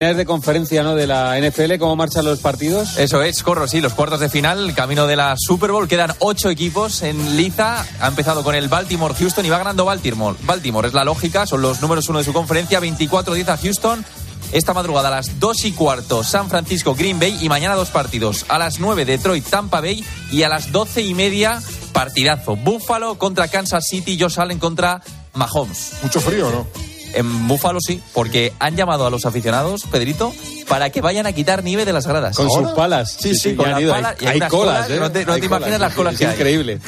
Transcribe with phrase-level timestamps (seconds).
[0.00, 0.94] de conferencia ¿no?
[0.94, 2.96] de la NFL, ¿cómo marchan los partidos?
[2.96, 6.48] Eso es, corro, sí, los cuartos de final, camino de la Super Bowl, quedan ocho
[6.48, 10.38] equipos en liza, ha empezado con el Baltimore Houston y va ganando Baltimore.
[10.44, 14.04] Baltimore es la lógica, son los números uno de su conferencia, 24-10 a Houston.
[14.52, 18.46] Esta madrugada a las dos y cuarto San Francisco Green Bay y mañana dos partidos.
[18.48, 21.60] A las 9 Detroit Tampa Bay y a las doce y media
[21.92, 22.56] partidazo.
[22.56, 25.02] Buffalo contra Kansas City, Josh Allen contra
[25.34, 25.98] Mahomes.
[26.02, 26.89] Mucho frío, ¿no?
[27.14, 30.32] En Búfalo sí, porque han llamado a los aficionados, Pedrito,
[30.68, 32.36] para que vayan a quitar nieve de las gradas.
[32.36, 33.16] Con sus palas.
[33.20, 34.16] Sí, sí, con las palas.
[34.20, 34.98] Hay, hay colas, ¿eh?
[34.98, 36.34] No te, no te imaginas las colas es que hay.
[36.34, 36.78] increíble.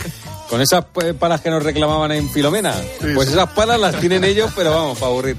[0.49, 2.75] Con esas eh, palas que nos reclamaban en Filomena.
[3.15, 5.37] Pues esas palas las tienen ellos, pero vamos, para aburrir.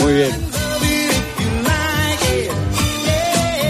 [0.00, 0.50] Muy bien.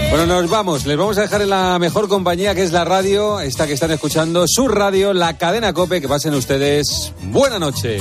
[0.09, 0.85] Bueno, nos vamos.
[0.85, 3.89] Les vamos a dejar en la mejor compañía que es la radio, esta que están
[3.89, 6.01] escuchando, su radio, la cadena Cope.
[6.01, 7.13] Que pasen ustedes.
[7.23, 7.99] Buena noche.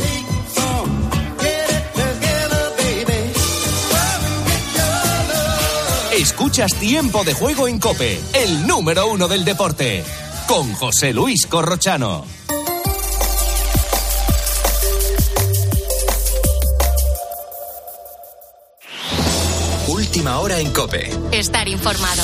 [6.52, 10.04] Escuchas Tiempo de Juego en Cope, el número uno del deporte,
[10.46, 12.26] con José Luis Corrochano.
[19.86, 21.10] Última hora en Cope.
[21.30, 22.22] Estar informado.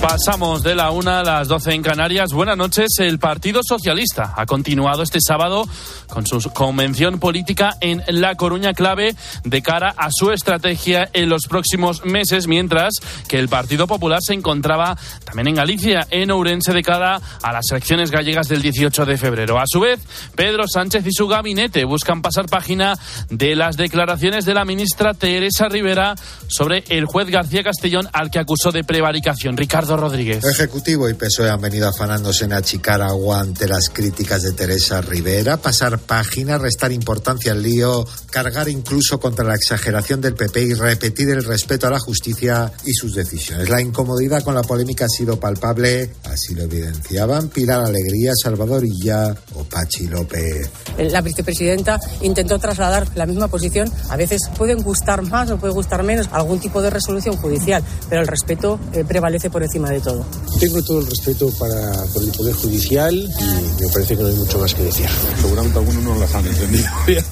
[0.00, 2.32] Pasamos de la una a las 12 en Canarias.
[2.32, 2.88] Buenas noches.
[2.98, 5.68] El Partido Socialista ha continuado este sábado
[6.08, 11.46] con su convención política en La Coruña clave de cara a su estrategia en los
[11.46, 12.94] próximos meses, mientras
[13.28, 17.70] que el Partido Popular se encontraba también en Galicia, en Ourense, de cara a las
[17.70, 19.60] elecciones gallegas del 18 de febrero.
[19.60, 20.00] A su vez,
[20.34, 25.68] Pedro Sánchez y su gabinete buscan pasar página de las declaraciones de la ministra Teresa
[25.68, 26.14] Rivera
[26.48, 29.58] sobre el juez García Castellón al que acusó de prevaricación.
[29.58, 30.44] Ricardo Rodríguez.
[30.44, 35.56] Ejecutivo y PSOE han venido afanándose en achicar agua ante las críticas de Teresa Rivera,
[35.56, 41.30] pasar página, restar importancia al lío, cargar incluso contra la exageración del PP y repetir
[41.30, 43.68] el respeto a la justicia y sus decisiones.
[43.68, 49.34] La incomodidad con la polémica ha sido palpable, así lo evidenciaban Pilar Alegría, Salvador Illa
[49.54, 50.70] o Pachi López.
[50.98, 53.90] La vicepresidenta intentó trasladar la misma posición.
[54.08, 58.20] A veces pueden gustar más o puede gustar menos algún tipo de resolución judicial, pero
[58.22, 60.24] el respeto eh, prevalece por encima de todo.
[60.58, 64.34] Tengo todo el respeto para, por el Poder Judicial y me parece que no hay
[64.34, 65.06] mucho más que decir.
[65.40, 67.24] Seguramente algunos no las han entendido bien.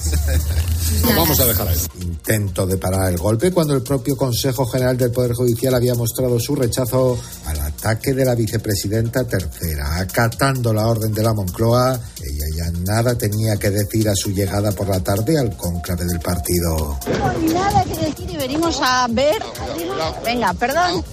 [1.03, 1.77] Lo vamos a dejar ahí.
[2.01, 6.39] Intento de parar el golpe cuando el propio Consejo General del Poder Judicial había mostrado
[6.39, 9.97] su rechazo al ataque de la vicepresidenta tercera.
[9.99, 14.71] Acatando la orden de la Moncloa, ella ya nada tenía que decir a su llegada
[14.71, 16.99] por la tarde al cónclave del partido.
[17.53, 19.41] Nada que decir y venimos a ver.
[20.23, 21.03] Venga, perdón.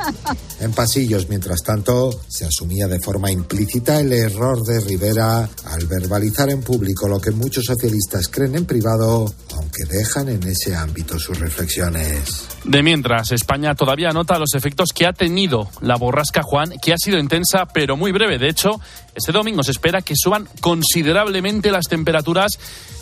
[0.60, 6.50] En pasillos, mientras tanto, se asumía de forma implícita el error de Rivera al verbalizar
[6.50, 11.38] en público lo que muchos socialistas creen en privado, aunque dejan en ese ámbito sus
[11.38, 12.46] reflexiones.
[12.64, 16.98] De mientras, España todavía nota los efectos que ha tenido la borrasca Juan, que ha
[16.98, 18.38] sido intensa pero muy breve.
[18.38, 18.80] De hecho,
[19.16, 22.58] este domingo se espera que suban considerablemente las temperaturas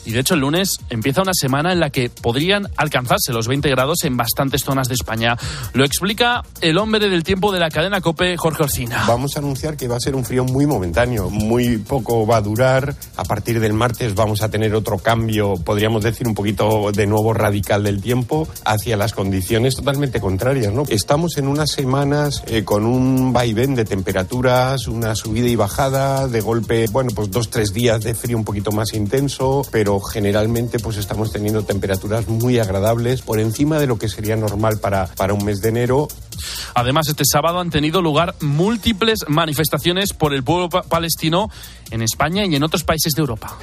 [0.07, 3.69] y de hecho el lunes empieza una semana en la que podrían alcanzarse los 20
[3.71, 5.37] grados en bastantes zonas de España.
[5.73, 9.05] Lo explica el hombre del tiempo de la cadena Cope, Jorge Orcina.
[9.09, 12.43] Vamos a anunciar que va a ser un frío muy momentáneo, muy poco va a
[12.43, 12.95] durar.
[13.17, 17.33] A partir del martes vamos a tener otro cambio, podríamos decir un poquito de nuevo
[17.33, 20.73] radical del tiempo hacia las condiciones totalmente contrarias.
[20.73, 20.85] ¿no?
[20.89, 26.41] Estamos en unas semanas eh, con un vaivén de temperaturas, una subida y bajada, de
[26.41, 30.97] golpe, bueno, pues dos, tres días de frío un poquito más intenso, pero generalmente pues
[30.97, 35.45] estamos teniendo temperaturas muy agradables por encima de lo que sería normal para, para un
[35.45, 36.09] mes de enero.
[36.75, 41.49] Además, este sábado han tenido lugar múltiples manifestaciones por el pueblo pa- palestino
[41.91, 43.57] en España y en otros países de Europa.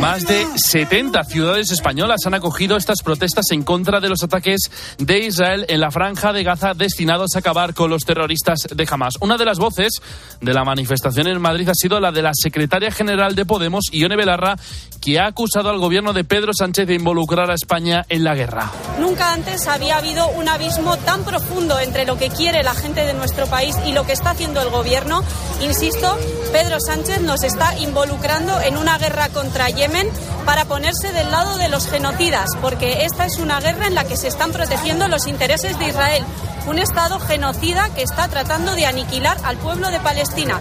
[0.00, 5.18] Más de 70 ciudades españolas han acogido estas protestas en contra de los ataques de
[5.20, 9.14] Israel en la franja de Gaza destinados a acabar con los terroristas de Hamas.
[9.20, 10.00] Una de las voces
[10.40, 14.16] de la manifestación en Madrid ha sido la de la secretaria general de Podemos, Ione
[14.16, 14.56] Belarra,
[15.00, 18.70] que ha acusado al gobierno de Pedro Sánchez de involucrar a España en la guerra.
[18.98, 23.14] Nunca antes había habido un abismo tan profundo entre lo que quiere la gente de
[23.14, 25.22] nuestro país y lo que está haciendo el gobierno.
[25.62, 26.18] Insisto,
[26.54, 30.08] Pedro Sánchez nos está involucrando en una guerra contra Yemen
[30.46, 34.16] para ponerse del lado de los genocidas, porque esta es una guerra en la que
[34.16, 36.24] se están protegiendo los intereses de Israel,
[36.66, 40.60] un Estado genocida que está tratando de aniquilar al pueblo de Palestina.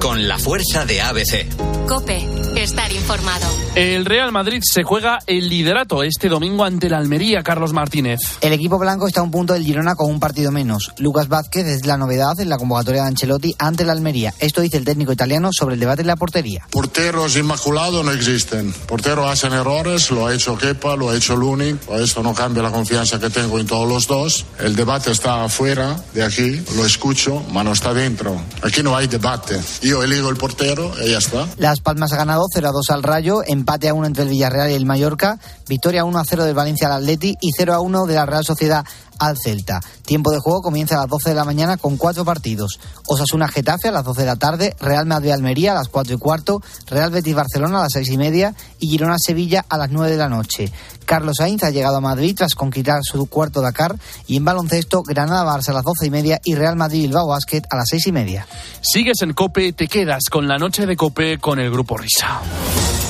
[0.00, 1.46] Con la fuerza de ABC.
[1.86, 3.46] Cope, estar informado.
[3.74, 8.20] El Real Madrid se juega el liderato este domingo ante la Almería, Carlos Martínez.
[8.40, 10.92] El equipo blanco está a un punto del Girona con un partido menos.
[10.98, 14.32] Lucas Vázquez es la novedad en la convocatoria de Ancelotti ante la Almería.
[14.38, 16.66] Esto dice el técnico italiano sobre el debate en la portería.
[16.70, 18.72] Porteros inmaculados no existen.
[18.86, 21.76] Porteros hacen errores, lo ha hecho Kepa, lo ha hecho Luni.
[21.98, 24.46] Esto no cambia la confianza que tengo en todos los dos.
[24.58, 28.40] El debate está afuera de aquí, lo escucho, pero no está dentro.
[28.62, 29.60] Aquí no hay debate.
[29.82, 31.46] Yo elijo el portero y está.
[31.58, 34.70] Las Palmas ha ganado 0 a 2 al Rayo, empate a 1 entre el Villarreal
[34.70, 35.38] y el Mallorca,
[35.68, 38.44] victoria 1 a 0 del Valencia al Atleti y 0 a 1 de la Real
[38.44, 38.84] Sociedad
[39.18, 39.80] al Celta.
[40.04, 42.78] Tiempo de juego comienza a las 12 de la mañana con cuatro partidos.
[43.06, 46.18] Osasuna Getafe a las 12 de la tarde, Real Madrid Almería a las 4 y
[46.18, 50.12] cuarto, Real Betis Barcelona a las 6 y media y Girona Sevilla a las 9
[50.12, 50.72] de la noche.
[51.04, 53.96] Carlos Sainz ha llegado a Madrid tras conquistar su cuarto Dakar
[54.26, 57.62] y en baloncesto Granada Barça a las 12 y media y Real Madrid Bilbao Basket
[57.70, 58.46] a las 6 y media.
[58.80, 62.40] Sigues en Cope, te quedas con la noche de Cope con el grupo Risa.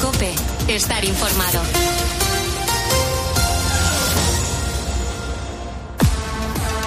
[0.00, 0.34] Cope,
[0.68, 1.60] estar informado.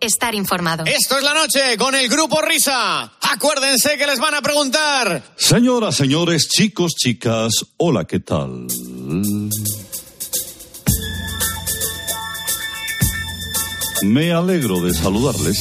[0.00, 0.84] estar informado.
[0.84, 3.12] Esto es la noche con el grupo Risa.
[3.20, 5.22] Acuérdense que les van a preguntar.
[5.36, 8.66] Señoras, señores, chicos, chicas, hola, ¿qué tal?
[14.02, 15.58] Me alegro de saludarles.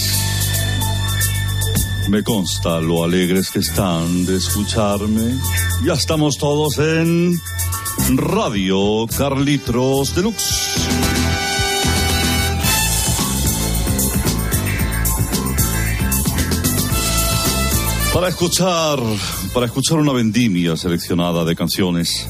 [2.10, 5.38] Me consta lo alegres que están de escucharme.
[5.84, 7.40] Ya estamos todos en
[8.16, 11.17] Radio Carlitos Deluxe.
[18.18, 18.98] Para escuchar,
[19.54, 22.28] para escuchar una vendimia seleccionada de canciones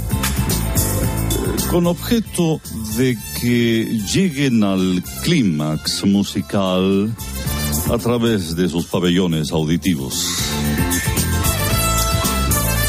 [1.72, 2.60] con objeto
[2.98, 7.16] de que lleguen al clímax musical
[7.90, 10.26] a través de sus pabellones auditivos.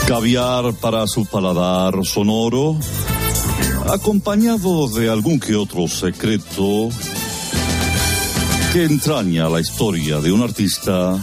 [0.08, 2.76] Caviar para su paladar sonoro,
[3.88, 6.88] acompañado de algún que otro secreto
[8.72, 11.16] que entraña la historia de un artista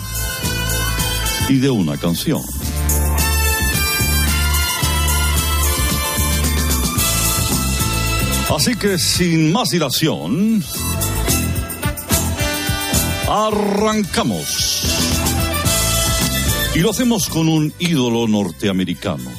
[1.49, 2.41] y de una canción.
[8.55, 10.63] Así que sin más dilación,
[13.27, 14.83] arrancamos.
[16.75, 19.29] Y lo hacemos con un ídolo norteamericano.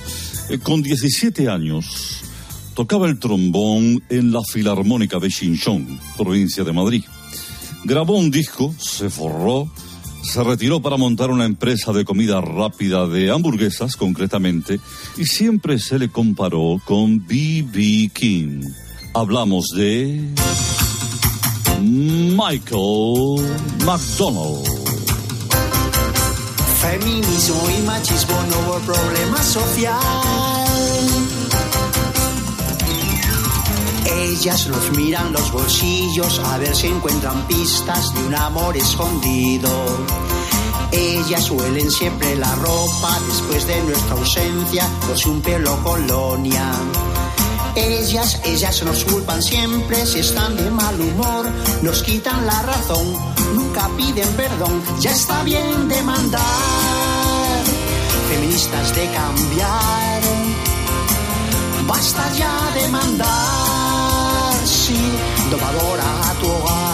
[0.49, 2.21] Eh, Con 17 años,
[2.75, 7.05] tocaba el trombón en la Filarmónica de Chinchón, provincia de Madrid.
[7.85, 9.71] Grabó un disco, se forró,
[10.27, 14.81] se retiró para montar una empresa de comida rápida de hamburguesas, concretamente,
[15.17, 18.11] y siempre se le comparó con B.B.
[18.13, 18.63] King.
[19.15, 20.21] Hablamos de
[21.81, 23.45] Michael
[23.85, 24.67] McDonald.
[26.81, 28.37] Feminismo y machismo,
[28.85, 30.56] problema social.
[34.19, 39.69] Ellas nos miran los bolsillos a ver si encuentran pistas de un amor escondido.
[40.91, 46.73] Ellas huelen siempre la ropa después de nuestra ausencia, si un pelo colonia.
[47.75, 51.47] Ellas, ellas nos culpan siempre si están de mal humor,
[51.83, 53.13] nos quitan la razón,
[53.55, 56.43] nunca piden perdón, ya está bien demandar.
[58.31, 60.23] Feministas de cambiar,
[61.87, 62.89] basta ya de
[65.51, 66.87] domadora a tu hogar.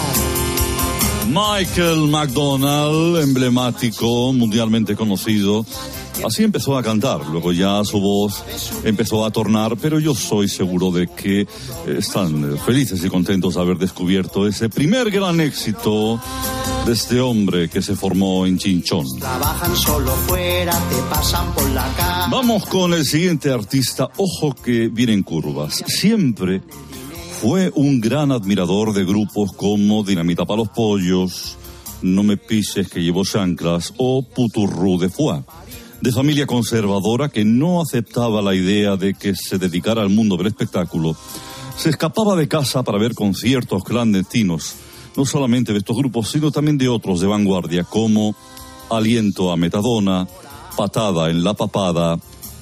[1.28, 5.64] Michael McDonald, emblemático, mundialmente conocido.
[6.24, 8.44] Así empezó a cantar, luego ya su voz
[8.84, 11.46] empezó a tornar, pero yo soy seguro de que eh,
[11.98, 16.20] están eh, felices y contentos de haber descubierto ese primer gran éxito
[16.86, 19.06] de este hombre que se formó en Chinchón.
[19.18, 22.28] Trabajan solo fuera, te pasan por la.
[22.30, 25.82] Vamos con el siguiente artista, ojo que viene en curvas.
[25.86, 26.62] Siempre
[27.42, 31.58] fue un gran admirador de grupos como Dinamita para los Pollos,
[32.00, 35.42] No me pises que llevo chanclas o Puturru de Foie.
[36.00, 40.46] De familia conservadora que no aceptaba la idea de que se dedicara al mundo del
[40.46, 41.16] espectáculo,
[41.76, 44.76] se escapaba de casa para ver conciertos clandestinos,
[45.16, 48.36] no solamente de estos grupos, sino también de otros de vanguardia como
[48.88, 50.28] Aliento a Metadona,
[50.76, 52.20] Patada en la Papada,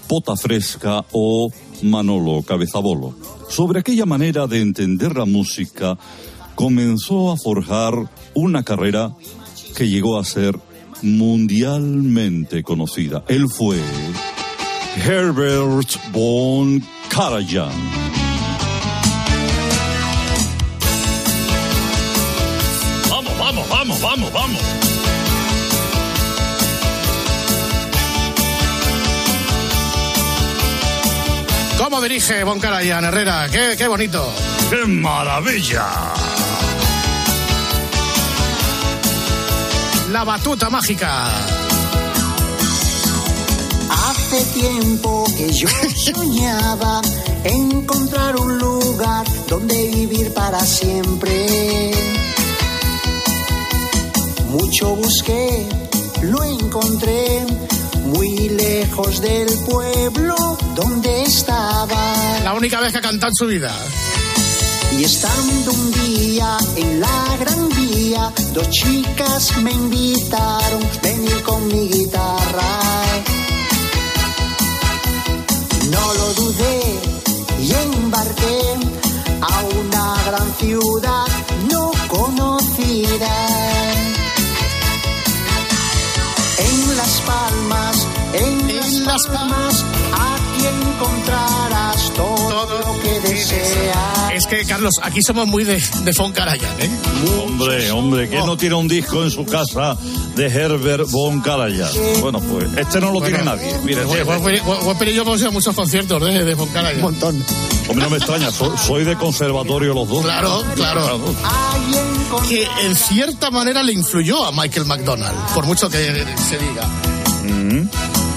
[0.08, 1.50] Pota Fresca o
[1.82, 3.39] Manolo Cabezabolo.
[3.50, 5.98] Sobre aquella manera de entender la música
[6.54, 7.92] comenzó a forjar
[8.32, 9.12] una carrera
[9.76, 10.56] que llegó a ser
[11.02, 13.24] mundialmente conocida.
[13.26, 13.78] Él fue
[15.04, 17.72] Herbert von Karajan.
[23.08, 24.60] Vamos, vamos, vamos, vamos,
[31.82, 33.48] ¿Cómo dirige Von Karajan, Herrera?
[33.50, 34.22] Qué, qué bonito.
[34.68, 36.12] ¡Qué maravilla!
[40.10, 41.24] La batuta mágica.
[43.88, 47.00] Hace tiempo que yo soñaba
[47.44, 51.92] encontrar un lugar donde vivir para siempre.
[54.50, 55.66] Mucho busqué,
[56.24, 57.46] lo encontré
[58.12, 60.34] muy lejos del pueblo
[60.74, 62.14] donde estaba.
[62.44, 63.74] La única vez que ha cantado en su vida.
[64.98, 71.66] Y estando un día en la gran vía, dos chicas me invitaron a venir con
[71.68, 72.72] mi guitarra.
[75.90, 76.80] No lo dudé
[77.62, 78.60] y embarqué
[79.40, 81.29] a una gran ciudad
[89.28, 94.32] aquí encontrarás todo, lo que deseas.
[94.34, 96.90] Es que, Carlos, aquí somos muy de, de Von Karajan, ¿eh?
[97.44, 99.96] Hombre, hombre, ¿quién no tiene un disco en su casa
[100.36, 101.88] de Herbert von Karajan?
[102.20, 103.78] Bueno, pues este no lo tiene nadie.
[103.84, 106.68] Mire, Pues, este- pues, pues, pues, yo hemos ido a muchos conciertos de, de Von
[106.68, 106.96] Karajan.
[106.96, 107.44] Un montón.
[107.88, 110.22] Hombre, no me extraña, so- soy de conservatorio los dos.
[110.22, 111.20] Claro, claro.
[112.48, 116.88] Que en cierta manera le influyó a Michael McDonald, por mucho que se diga.
[117.42, 118.29] Muchos son.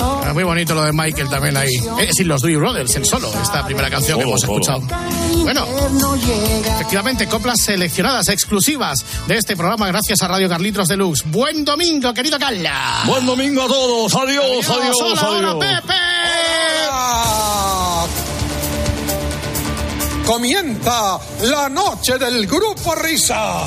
[0.00, 1.74] Ah, Muy bonito lo de Michael también ahí.
[1.98, 4.58] Es decir, los Dewey Brothers, el solo, esta primera canción que Solo, hemos solo.
[4.60, 4.82] escuchado.
[5.42, 5.66] Bueno,
[6.74, 11.22] efectivamente, coplas seleccionadas, exclusivas de este programa, gracias a Radio Carlitos Deluxe.
[11.26, 13.02] Buen domingo, querido Carla.
[13.06, 14.14] Buen domingo a todos.
[14.14, 15.82] Adiós, adiós, hola, hola, adiós.
[15.82, 15.94] Pepe.
[20.26, 23.66] Comienza la noche del grupo Risa.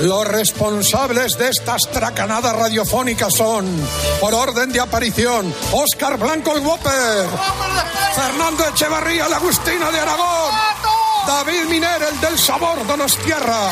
[0.00, 3.66] Los responsables de estas tracanadas radiofónicas son,
[4.20, 7.26] por orden de aparición, Óscar Blanco el Whopper,
[8.14, 10.54] Fernando Echevarría, la Agustina de Aragón,
[11.26, 13.70] David Miner, el del sabor Donostierra,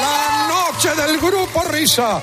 [0.00, 2.20] la noche del grupo Risa.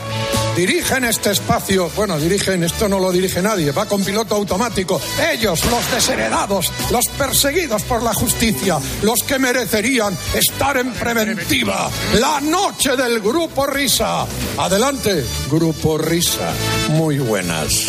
[0.55, 5.01] Dirigen este espacio, bueno, dirigen, esto no lo dirige nadie, va con piloto automático.
[5.31, 11.89] Ellos, los desheredados, los perseguidos por la justicia, los que merecerían estar en preventiva.
[12.19, 14.27] La noche del grupo Risa.
[14.60, 16.53] Adelante, grupo Risa.
[16.89, 17.88] Muy buenas.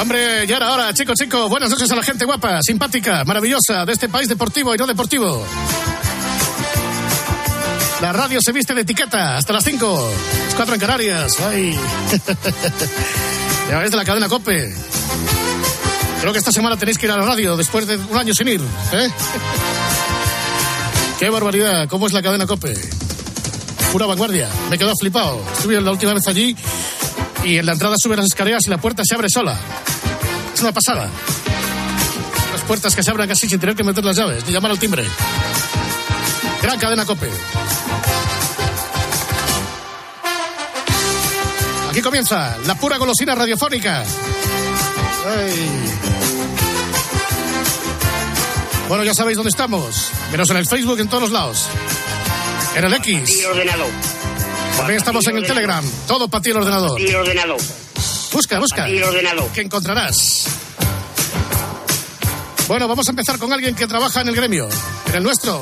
[0.00, 1.48] Hombre, ya era hora, chicos, chicos.
[1.48, 5.44] Buenas noches a la gente guapa, simpática, maravillosa de este país deportivo y no deportivo.
[8.02, 10.12] La radio se viste de etiqueta hasta las 5.
[10.46, 11.38] Las 4 en Canarias.
[11.40, 11.78] Ay.
[13.70, 14.74] ya ves de la cadena Cope.
[16.20, 18.48] Creo que esta semana tenéis que ir a la radio después de un año sin
[18.48, 18.60] ir.
[18.92, 19.08] ¿eh?
[21.18, 21.88] Qué barbaridad.
[21.88, 22.74] ¿Cómo es la cadena Cope?
[23.92, 24.48] Pura vanguardia.
[24.70, 25.42] Me he quedado flipado.
[25.52, 26.56] Estuve la última vez allí
[27.44, 29.58] y en la entrada sube las escaleras y la puerta se abre sola.
[30.54, 31.10] Es una pasada.
[32.52, 34.78] Las puertas que se abren casi sin tener que meter las llaves ni llamar al
[34.78, 35.04] timbre.
[36.62, 37.30] Gran cadena Cope.
[42.00, 44.02] Aquí comienza la pura golosina radiofónica.
[45.28, 45.70] Ay.
[48.88, 50.10] Bueno, ya sabéis dónde estamos.
[50.32, 51.66] Menos en el Facebook, en todos los lados.
[52.74, 53.44] En el X.
[54.78, 55.84] También estamos en el Telegram.
[56.06, 56.98] Todo para ti el ordenador.
[58.32, 58.86] Busca, busca.
[59.52, 60.46] Que encontrarás.
[62.66, 64.70] Bueno, vamos a empezar con alguien que trabaja en el gremio.
[65.08, 65.60] En el nuestro.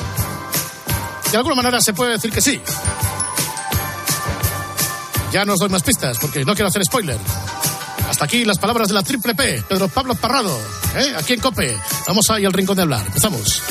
[1.33, 2.61] De alguna manera se puede decir que sí.
[5.33, 7.19] Ya no os doy más pistas porque no quiero hacer spoiler.
[8.09, 10.59] Hasta aquí las palabras de la triple P, Pedro Pablo Parrado,
[10.97, 11.15] ¿eh?
[11.17, 11.79] aquí en COPE.
[12.07, 13.05] Vamos ahí al rincón de hablar.
[13.07, 13.63] Empezamos.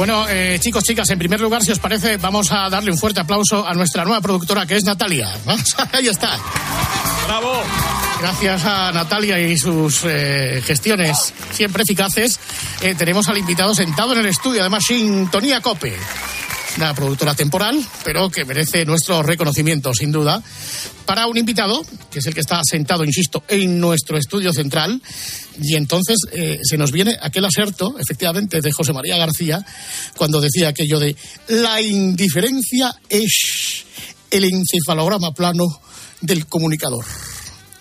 [0.00, 3.20] Bueno, eh, chicos, chicas, en primer lugar, si os parece, vamos a darle un fuerte
[3.20, 5.36] aplauso a nuestra nueva productora, que es Natalia.
[5.44, 6.38] Vamos, ahí está.
[7.26, 7.62] ¡Bravo!
[8.20, 12.38] Gracias a Natalia y sus eh, gestiones siempre eficaces,
[12.82, 15.94] eh, tenemos al invitado sentado en el estudio, además Sintonía Cope.
[16.76, 20.42] Una productora temporal, pero que merece nuestro reconocimiento, sin duda,
[21.04, 25.02] para un invitado, que es el que está sentado, insisto, en nuestro estudio central.
[25.60, 29.64] Y entonces eh, se nos viene aquel aserto, efectivamente, de José María García,
[30.16, 31.14] cuando decía aquello de
[31.48, 33.84] la indiferencia es
[34.30, 35.66] el encefalograma plano
[36.20, 37.04] del comunicador.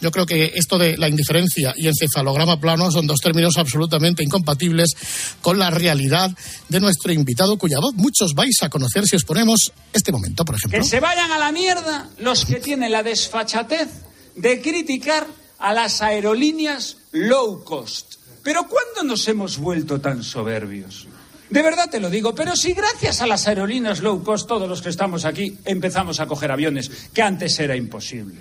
[0.02, 4.96] Yo creo que esto de la indiferencia y encefalograma plano son dos términos absolutamente incompatibles
[5.42, 6.32] con la realidad
[6.70, 10.56] de nuestro invitado, cuya voz muchos vais a conocer si os ponemos este momento, por
[10.56, 10.80] ejemplo.
[10.80, 13.90] Que se vayan a la mierda los que tienen la desfachatez
[14.36, 15.28] de criticar
[15.58, 18.16] a las aerolíneas low cost.
[18.44, 21.08] Pero ¿cuándo nos hemos vuelto tan soberbios?
[21.50, 24.82] De verdad te lo digo, pero si gracias a las aerolíneas low cost todos los
[24.82, 28.40] que estamos aquí empezamos a coger aviones, que antes era imposible.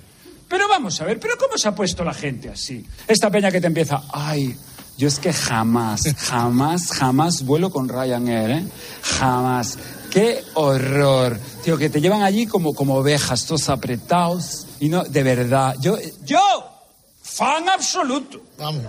[0.49, 2.85] Pero vamos a ver, ¿pero cómo se ha puesto la gente así?
[3.07, 4.57] Esta peña que te empieza, ay,
[4.97, 8.65] yo es que jamás, jamás, jamás vuelo con Ryanair, ¿eh?
[9.03, 9.79] Jamás.
[10.11, 11.39] ¡Qué horror!
[11.63, 14.67] Tío, que te llevan allí como, como ovejas, todos apretados.
[14.81, 16.39] Y no, de verdad, yo, yo,
[17.23, 18.41] fan absoluto.
[18.59, 18.83] Vamos.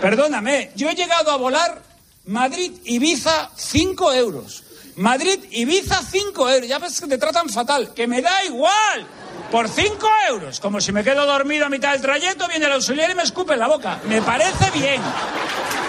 [0.00, 1.82] Perdóname, yo he llegado a volar
[2.26, 4.62] Madrid-Ibiza 5 euros.
[4.96, 6.68] Madrid-Ibiza 5 euros.
[6.68, 7.92] Ya ves que te tratan fatal.
[7.92, 9.06] Que me da igual.
[9.50, 10.60] Por 5 euros.
[10.60, 13.54] Como si me quedo dormido a mitad del trayecto, viene el auxiliar y me escupe
[13.54, 13.98] en la boca.
[14.08, 15.02] Me parece bien.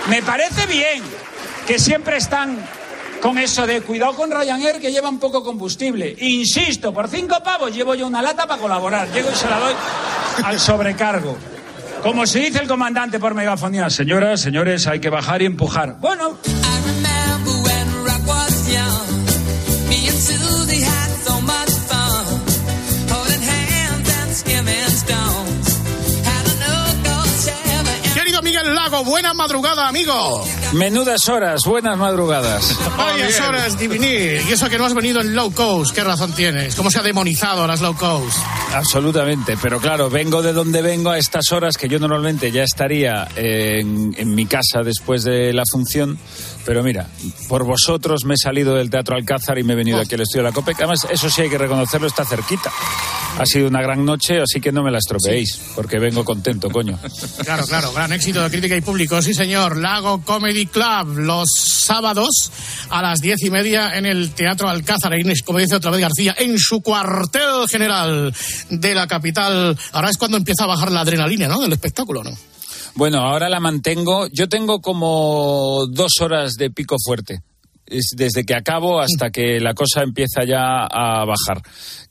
[0.09, 1.03] Me parece bien
[1.67, 2.57] que siempre están
[3.21, 6.15] con eso de cuidado con Ryanair que llevan poco combustible.
[6.19, 9.07] Insisto, por 5 pavos llevo yo una lata para colaborar.
[9.11, 9.73] Llego y se la doy
[10.43, 11.37] al sobrecargo.
[12.01, 15.97] Como se dice el comandante por megafonía, señoras, señores, hay que bajar y empujar.
[15.99, 16.39] Bueno,
[29.01, 30.43] Querido Miguel Lago, buena madrugada, amigo.
[30.73, 32.77] Menudas horas, buenas madrugadas.
[32.97, 34.41] Varias horas divinir.
[34.47, 36.75] Y eso que no has venido en low cost, ¿qué razón tienes?
[36.75, 38.37] ¿Cómo se ha demonizado las low cost?
[38.73, 43.27] Absolutamente, pero claro, vengo de donde vengo a estas horas que yo normalmente ya estaría
[43.35, 46.17] en, en mi casa después de la función.
[46.65, 47.07] Pero mira,
[47.47, 50.43] por vosotros me he salido del Teatro Alcázar y me he venido aquí al estudio
[50.43, 52.71] de la COPE, además, eso sí hay que reconocerlo, está cerquita.
[53.37, 56.99] Ha sido una gran noche, así que no me la estropeéis, porque vengo contento, coño.
[57.43, 59.77] Claro, claro, gran éxito de crítica y público, sí señor.
[59.77, 62.51] Lago Comedy Club, los sábados
[62.89, 66.35] a las diez y media en el Teatro Alcázar, Inés, como dice otra vez García,
[66.37, 68.33] en su cuartel general
[68.69, 69.77] de la capital.
[69.93, 71.59] Ahora es cuando empieza a bajar la adrenalina, ¿no?
[71.59, 72.31] Del espectáculo, ¿no?
[72.95, 74.27] Bueno, ahora la mantengo.
[74.27, 77.41] Yo tengo como dos horas de pico fuerte.
[77.91, 81.61] Es desde que acabo hasta que la cosa empieza ya a bajar.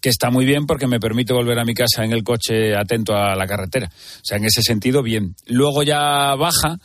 [0.01, 3.14] Que está muy bien porque me permite volver a mi casa en el coche atento
[3.14, 3.90] a la carretera.
[3.90, 5.35] O sea, en ese sentido, bien.
[5.47, 6.79] Luego ya baja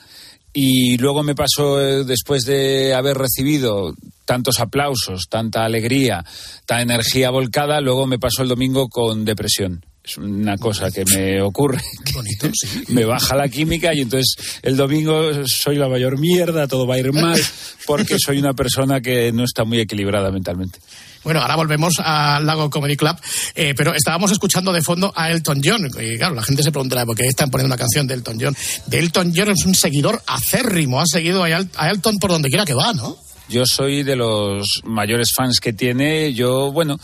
[0.54, 6.24] y luego me paso, eh, después de haber recibido tantos aplausos, tanta alegría,
[6.66, 9.84] tanta energía volcada, luego me paso el domingo con depresión.
[10.06, 11.82] Es una cosa que me ocurre.
[12.14, 12.84] Bonito, sí.
[12.90, 17.00] me baja la química y entonces el domingo soy la mayor mierda, todo va a
[17.00, 17.42] ir mal,
[17.88, 20.80] porque soy una persona que no está muy equilibrada mentalmente.
[21.24, 23.16] Bueno, ahora volvemos al Lago Comedy Club,
[23.56, 25.90] eh, pero estábamos escuchando de fondo a Elton John.
[26.00, 28.56] Y claro, la gente se preguntará por qué están poniendo una canción de Elton John.
[28.86, 32.76] De Elton John es un seguidor acérrimo, ha seguido a Elton por donde quiera que
[32.76, 33.18] va, ¿no?
[33.50, 36.34] Yo soy de los mayores fans que tiene.
[36.34, 37.00] Yo, bueno,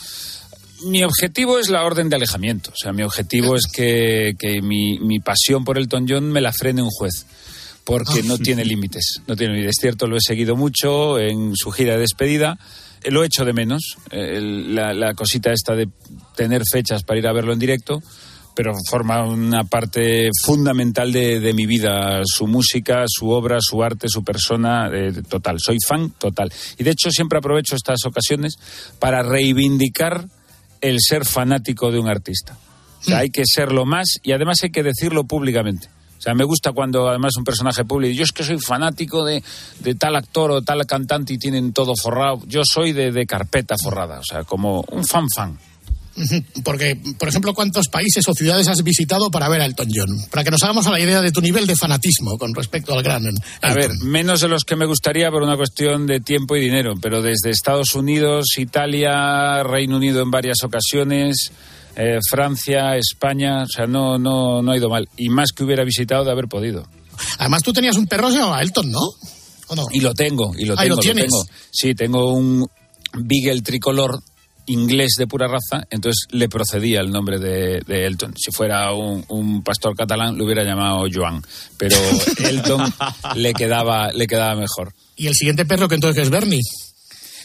[0.85, 2.71] mi objetivo es la orden de alejamiento.
[2.71, 6.51] O sea, mi objetivo es que, que mi, mi pasión por Elton John me la
[6.53, 7.25] frene un juez.
[7.83, 9.21] Porque no tiene límites.
[9.27, 9.75] No tiene límites.
[9.77, 12.57] Es cierto, lo he seguido mucho en su gira de despedida.
[13.03, 13.97] Eh, Lo he hecho de menos.
[14.11, 15.89] eh, el- la, la cosita esta de
[16.35, 18.01] tener fechas para ir a verlo en directo.
[18.53, 22.21] Pero forma una parte fundamental de, de mi vida.
[22.25, 24.89] Su música, su obra, su arte, su persona.
[24.93, 25.57] eh, total.
[25.59, 26.51] Soy fan total.
[26.77, 28.55] Y de hecho, siempre aprovecho estas ocasiones
[28.99, 30.25] para reivindicar
[30.81, 32.57] el ser fanático de un artista.
[32.99, 35.87] O sea, hay que serlo más y además hay que decirlo públicamente.
[36.17, 39.43] O sea, me gusta cuando además un personaje público, yo es que soy fanático de,
[39.79, 42.41] de tal actor o tal cantante y tienen todo forrado.
[42.45, 45.57] Yo soy de, de carpeta forrada, o sea, como un fan fan.
[46.63, 50.10] Porque, por ejemplo, ¿cuántos países o ciudades has visitado para ver a Elton John?
[50.30, 53.04] Para que nos hagamos a la idea de tu nivel de fanatismo con respecto al
[53.04, 53.43] gran Elton.
[53.62, 56.93] A ver, menos de los que me gustaría por una cuestión de tiempo y dinero,
[57.02, 61.52] pero desde Estados Unidos, Italia, Reino Unido en varias ocasiones,
[61.95, 65.08] eh, Francia, España, o sea, no, no, no ha ido mal.
[65.17, 66.88] Y más que hubiera visitado de haber podido.
[67.38, 69.02] Además, tú tenías un perro que se llamaba Elton, ¿no?
[69.67, 69.88] ¿O no?
[69.91, 71.26] Y lo tengo, y lo Ah, ¿y lo tienes?
[71.26, 71.45] tengo.
[71.71, 72.67] Sí, tengo un
[73.13, 74.21] Beagle tricolor
[74.67, 78.34] inglés de pura raza, entonces le procedía el nombre de, de Elton.
[78.38, 81.41] Si fuera un, un pastor catalán, lo hubiera llamado Joan,
[81.78, 81.97] pero
[82.38, 82.93] Elton
[83.36, 84.93] le quedaba, le quedaba mejor.
[85.15, 86.62] Y el siguiente perro que entonces es Bernie.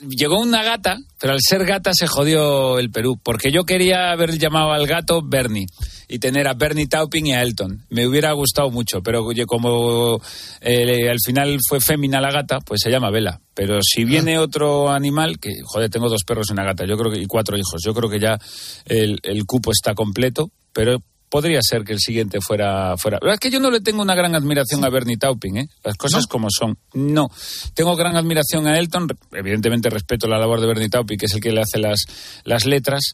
[0.08, 4.38] Llegó una gata, pero al ser gata se jodió el Perú, porque yo quería haber
[4.38, 5.66] llamado al gato Bernie
[6.08, 7.84] y tener a Bernie Taupin y a Elton.
[7.90, 10.20] Me hubiera gustado mucho, pero oye, como
[10.60, 13.40] eh, al final fue fémina la gata, pues se llama Vela.
[13.54, 17.10] Pero si viene otro animal, que joder, tengo dos perros y una gata, yo creo
[17.10, 18.38] que y cuatro hijos, yo creo que ya
[18.84, 21.00] el, el cupo está completo, pero
[21.36, 23.18] podría ser que el siguiente fuera fuera.
[23.20, 25.68] La verdad es que yo no le tengo una gran admiración a Bernie Taupin, ¿eh?
[25.84, 26.78] Las cosas como son.
[26.94, 27.28] No.
[27.74, 31.40] Tengo gran admiración a Elton, evidentemente respeto la labor de Bernie Taupin, que es el
[31.42, 32.04] que le hace las,
[32.44, 33.12] las letras,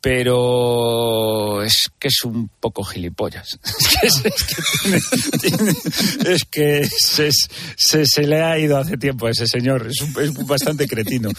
[0.00, 3.46] pero es que es un poco gilipollas.
[4.02, 7.30] Es que, es que, tiene- tiene- es que se,
[7.76, 9.86] se- se le ha ido hace tiempo a ese señor.
[9.88, 11.30] Es, un- es bastante cretino.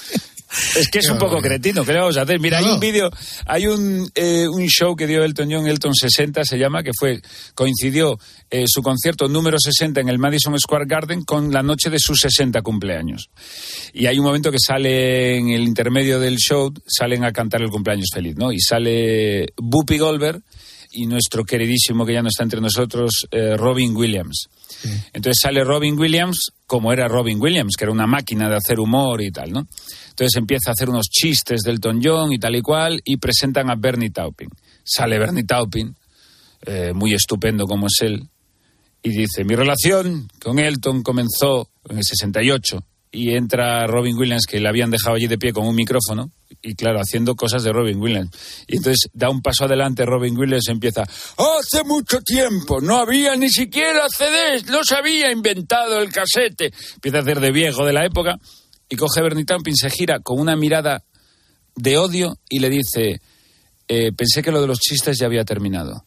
[0.75, 2.39] Es que es un poco cretino, ¿qué le vamos a hacer?
[2.39, 3.09] Mira, hay un vídeo,
[3.45, 7.21] hay un, eh, un show que dio Elton John, Elton 60 se llama, que fue,
[7.55, 11.99] coincidió eh, su concierto número 60 en el Madison Square Garden con la noche de
[11.99, 13.29] sus 60 cumpleaños.
[13.93, 17.69] Y hay un momento que sale en el intermedio del show, salen a cantar el
[17.69, 18.51] cumpleaños feliz, ¿no?
[18.51, 20.41] Y sale Whoopi Goldberg
[20.91, 24.49] y nuestro queridísimo que ya no está entre nosotros, eh, Robin Williams.
[25.13, 29.21] Entonces sale Robin Williams como era Robin Williams, que era una máquina de hacer humor
[29.21, 29.67] y tal, ¿no?
[30.09, 33.69] Entonces empieza a hacer unos chistes del Elton John y tal y cual y presentan
[33.69, 34.49] a Bernie Taupin.
[34.83, 35.95] Sale Bernie Taupin,
[36.65, 38.27] eh, muy estupendo como es él,
[39.03, 44.59] y dice, mi relación con Elton comenzó en el 68 y entra Robin Williams, que
[44.59, 47.99] le habían dejado allí de pie con un micrófono, y claro, haciendo cosas de Robin
[47.99, 48.31] Williams.
[48.67, 53.49] Y entonces da un paso adelante Robin Williams empieza, hace mucho tiempo, no había ni
[53.49, 56.71] siquiera CDs, no se había inventado el casete.
[56.95, 58.37] Empieza a hacer de viejo de la época
[58.89, 61.03] y coge Bernie Taupin, se gira con una mirada
[61.75, 63.21] de odio y le dice,
[63.87, 66.05] "Eh, pensé que lo de los chistes ya había terminado.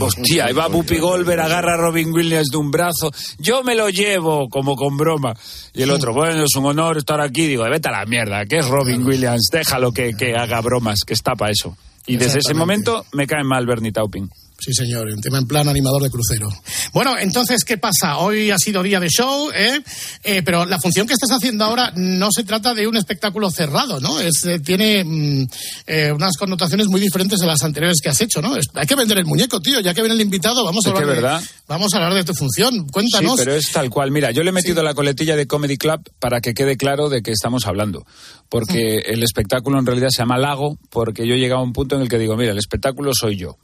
[0.00, 3.10] Hostia, ahí va Bupi Goldberg, agarra a Robin Williams de un brazo.
[3.38, 5.34] Yo me lo llevo como con broma.
[5.72, 7.46] Y el otro, bueno, es un honor estar aquí.
[7.46, 9.48] Digo, vete a la mierda, que es Robin Williams.
[9.52, 11.76] Déjalo que, que haga bromas, que está para eso.
[12.06, 14.28] Y desde ese momento me cae mal Bernie Taupin.
[14.58, 16.48] Sí, señor, un tema en plan animador de crucero.
[16.92, 18.18] Bueno, entonces, ¿qué pasa?
[18.18, 19.80] Hoy ha sido día de show, ¿eh?
[20.22, 24.00] Eh, pero la función que estás haciendo ahora no se trata de un espectáculo cerrado,
[24.00, 24.20] ¿no?
[24.20, 25.46] Es, eh, tiene mm,
[25.86, 28.56] eh, unas connotaciones muy diferentes de las anteriores que has hecho, ¿no?
[28.56, 29.80] Es- hay que vender el muñeco, tío.
[29.80, 31.42] Ya que viene el invitado, vamos a Es que hablar, verdad.
[31.66, 32.86] Vamos a hablar de tu función.
[32.88, 33.32] Cuéntanos.
[33.32, 34.10] Sí, pero es tal cual.
[34.10, 37.22] Mira, yo le he metido la coletilla de Comedy Club para que quede claro de
[37.22, 38.06] qué estamos hablando.
[38.48, 41.96] Porque el espectáculo en realidad se llama Lago, porque yo he llegado a un punto
[41.96, 43.58] en el que digo, mira, el espectáculo soy yo.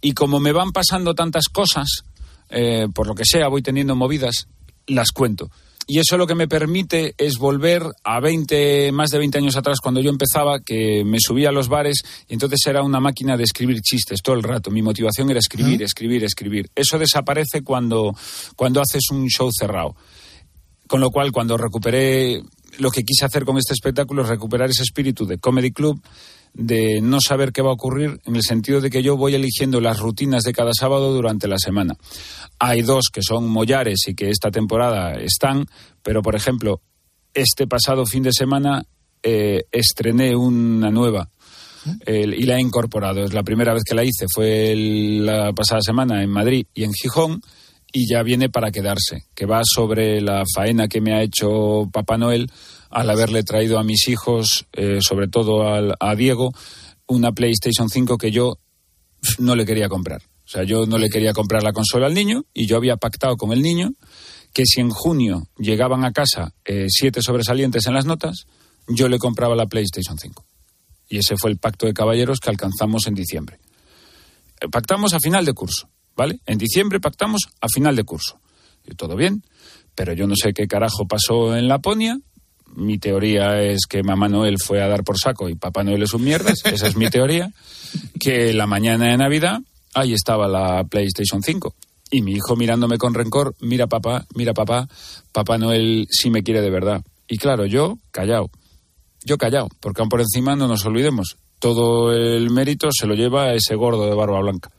[0.00, 2.04] Y como me van pasando tantas cosas,
[2.50, 4.48] eh, por lo que sea, voy teniendo movidas,
[4.86, 5.50] las cuento.
[5.90, 9.78] Y eso lo que me permite es volver a 20, más de 20 años atrás,
[9.82, 13.44] cuando yo empezaba, que me subía a los bares y entonces era una máquina de
[13.44, 14.70] escribir chistes todo el rato.
[14.70, 16.68] Mi motivación era escribir, escribir, escribir.
[16.74, 18.14] Eso desaparece cuando,
[18.54, 19.96] cuando haces un show cerrado.
[20.86, 22.42] Con lo cual, cuando recuperé
[22.76, 26.02] lo que quise hacer con este espectáculo, es recuperar ese espíritu de Comedy Club,
[26.54, 29.80] de no saber qué va a ocurrir, en el sentido de que yo voy eligiendo
[29.80, 31.96] las rutinas de cada sábado durante la semana.
[32.58, 35.66] Hay dos que son Mollares y que esta temporada están,
[36.02, 36.80] pero por ejemplo,
[37.34, 38.84] este pasado fin de semana
[39.22, 41.30] eh, estrené una nueva.
[42.06, 43.24] y la he incorporado.
[43.24, 46.84] Es la primera vez que la hice, fue el- la pasada semana en Madrid y
[46.84, 47.40] en Gijón,
[47.90, 52.18] y ya viene para quedarse, que va sobre la faena que me ha hecho Papá
[52.18, 52.50] Noel
[52.90, 56.52] al haberle traído a mis hijos, eh, sobre todo al- a Diego,
[57.06, 58.58] una PlayStation 5 que yo
[59.38, 60.22] no le quería comprar.
[60.44, 63.36] O sea, yo no le quería comprar la consola al niño y yo había pactado
[63.36, 63.90] con el niño
[64.54, 68.46] que si en junio llegaban a casa eh, siete sobresalientes en las notas,
[68.88, 70.44] yo le compraba la PlayStation 5.
[71.10, 73.58] Y ese fue el pacto de caballeros que alcanzamos en diciembre.
[74.60, 76.40] Eh, Pactamos a final de curso, ¿vale?
[76.46, 78.40] En diciembre pactamos a final de curso.
[78.86, 79.42] Y todo bien,
[79.94, 82.18] pero yo no sé qué carajo pasó en Laponia.
[82.78, 86.14] Mi teoría es que Mamá Noel fue a dar por saco y Papá Noel es
[86.14, 86.60] un mierdas.
[86.64, 87.50] Esa es mi teoría.
[88.20, 89.58] Que la mañana de Navidad,
[89.94, 91.74] ahí estaba la PlayStation 5.
[92.10, 94.88] Y mi hijo mirándome con rencor, mira papá, mira papá,
[95.32, 97.02] Papá Noel sí me quiere de verdad.
[97.26, 98.48] Y claro, yo callado.
[99.24, 101.36] Yo callado, porque aún por encima no nos olvidemos.
[101.58, 104.70] todo el mérito se lo lleva ese gordo de barba blanca.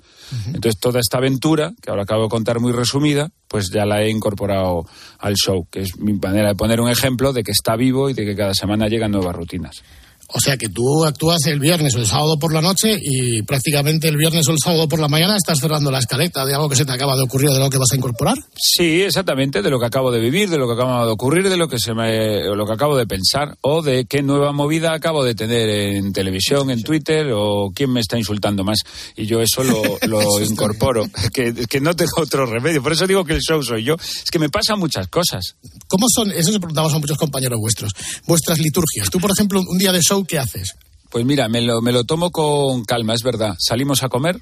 [0.48, 4.10] Entonces, toda esta aventura, que ahora acabo de contar muy resumida, pues ya la he
[4.10, 4.86] incorporado
[5.18, 8.14] al show, que es mi manera de poner un ejemplo de que está vivo y
[8.14, 9.84] de que cada semana llegan nuevas rutinas.
[10.32, 14.08] O sea que tú actúas el viernes o el sábado por la noche y prácticamente
[14.08, 16.76] el viernes o el sábado por la mañana estás cerrando la escaleta de algo que
[16.76, 18.38] se te acaba de ocurrir, de lo que vas a incorporar.
[18.56, 21.58] Sí, exactamente, de lo que acabo de vivir, de lo que acaba de ocurrir, de
[21.58, 24.94] lo que se me, o lo que acabo de pensar, o de qué nueva movida
[24.94, 28.80] acabo de tener en televisión, en Twitter, o quién me está insultando más.
[29.16, 32.84] Y yo eso lo, lo incorporo, que, que no tengo otro remedio.
[32.84, 33.96] Por eso digo que el show soy yo.
[33.96, 35.56] Es que me pasan muchas cosas.
[35.88, 37.94] ¿Cómo son, eso se preguntamos a muchos compañeros vuestros,
[38.28, 39.10] vuestras liturgias?
[39.10, 40.76] Tú, por ejemplo, un día de show, ¿qué haces?
[41.10, 43.56] Pues mira, me lo, me lo tomo con calma, es verdad.
[43.60, 44.40] Salimos a comer,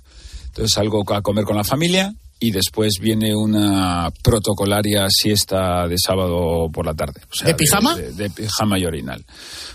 [0.47, 6.69] entonces salgo a comer con la familia y después viene una protocolaria siesta de sábado
[6.71, 7.21] por la tarde.
[7.31, 7.95] O sea, ¿De pijama?
[7.95, 9.25] De, de pijama y orinal.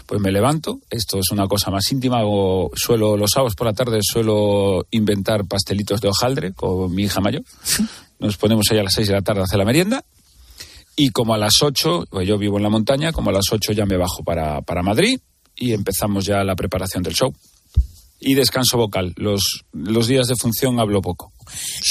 [0.07, 2.21] Pues me levanto, esto es una cosa más íntima,
[2.75, 7.43] suelo, los sábados por la tarde suelo inventar pastelitos de hojaldre con mi hija mayor.
[8.19, 10.05] Nos ponemos ahí a las seis de la tarde a hacer la merienda.
[10.95, 13.73] Y como a las 8, pues yo vivo en la montaña, como a las 8
[13.73, 15.19] ya me bajo para, para Madrid
[15.57, 17.35] y empezamos ya la preparación del show.
[18.25, 19.13] Y descanso vocal.
[19.17, 21.33] Los, los días de función hablo poco.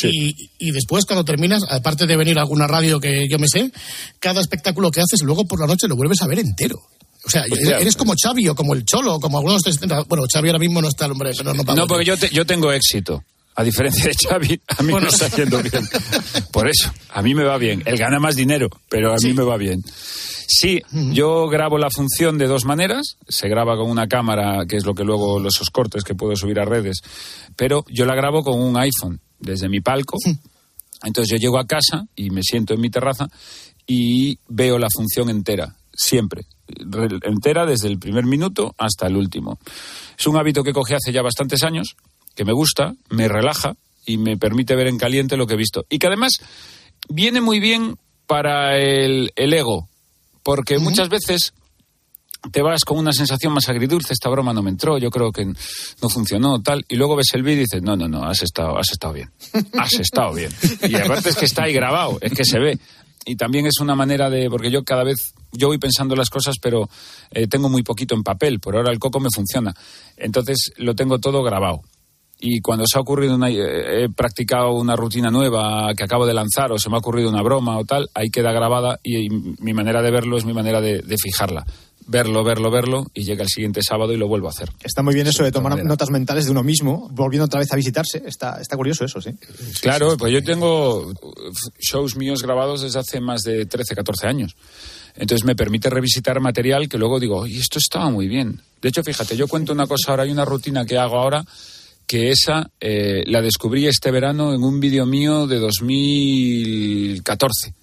[0.03, 3.69] Y, y después, cuando terminas, aparte de venir a alguna radio que yo me sé,
[4.19, 6.77] cada espectáculo que haces, luego por la noche lo vuelves a ver entero.
[7.25, 7.77] O sea, Pues ya.
[7.77, 9.61] eres como Xavi o como el Cholo, o como algunos...
[9.61, 12.29] de- Bueno, Xavi ahora mismo no está el hombre, pero no No, porque yo, te-
[12.29, 13.23] yo tengo éxito.
[13.55, 15.83] A diferencia de Xavi, a mí me está yendo bien.
[16.51, 17.83] Por eso, a mí me va bien.
[17.85, 19.83] Él gana más dinero, pero a mí me va bien.
[20.47, 23.17] Sí, yo grabo la función de dos maneras.
[23.27, 26.35] Se graba con una cámara, que es lo que luego los esos cortes que puedo
[26.35, 27.01] subir a redes,
[27.55, 30.17] pero yo la grabo con un iPhone desde mi palco.
[31.03, 33.27] Entonces yo llego a casa y me siento en mi terraza
[33.87, 36.43] y veo la función entera, siempre.
[36.67, 39.59] Re- Entera desde el primer minuto hasta el último.
[40.17, 41.95] Es un hábito que cogí hace ya bastantes años,
[42.35, 45.85] que me gusta, me relaja y me permite ver en caliente lo que he visto.
[45.89, 46.33] Y que además
[47.09, 47.95] viene muy bien
[48.27, 49.87] para el, el ego,
[50.43, 51.53] porque muchas veces
[52.51, 55.45] te vas con una sensación más agridulce, esta broma no me entró, yo creo que
[55.45, 58.77] no funcionó, tal, y luego ves el vídeo y dices, no, no, no, has estado,
[58.79, 59.29] has estado bien,
[59.77, 60.51] has estado bien.
[60.87, 62.79] Y aparte es que está ahí grabado, es que se ve.
[63.25, 66.55] Y también es una manera de, porque yo cada vez, yo voy pensando las cosas,
[66.59, 66.89] pero
[67.29, 69.75] eh, tengo muy poquito en papel, por ahora el coco me funciona.
[70.17, 71.81] Entonces lo tengo todo grabado.
[72.43, 76.33] Y cuando se ha ocurrido una, eh, he practicado una rutina nueva que acabo de
[76.33, 79.73] lanzar o se me ha ocurrido una broma o tal, ahí queda grabada y, mi
[79.73, 81.65] manera de verlo es mi manera de, de fijarla.
[82.07, 84.71] Verlo, verlo, verlo y llega el siguiente sábado y lo vuelvo a hacer.
[84.83, 85.87] Está muy bien eso de tomar manera.
[85.87, 88.23] notas mentales de uno mismo, volviendo otra vez a visitarse.
[88.25, 89.31] Está, está curioso eso, sí.
[89.79, 91.13] Claro, pues yo tengo uh,
[91.79, 94.55] shows míos grabados desde hace más de 13, 14 años.
[95.15, 98.61] Entonces me permite revisitar material que luego digo, oye, esto estaba muy bien.
[98.81, 101.45] De hecho, fíjate, yo cuento una cosa ahora, hay una rutina que hago ahora
[102.11, 107.73] que esa eh, la descubrí este verano en un vídeo mío de 2014.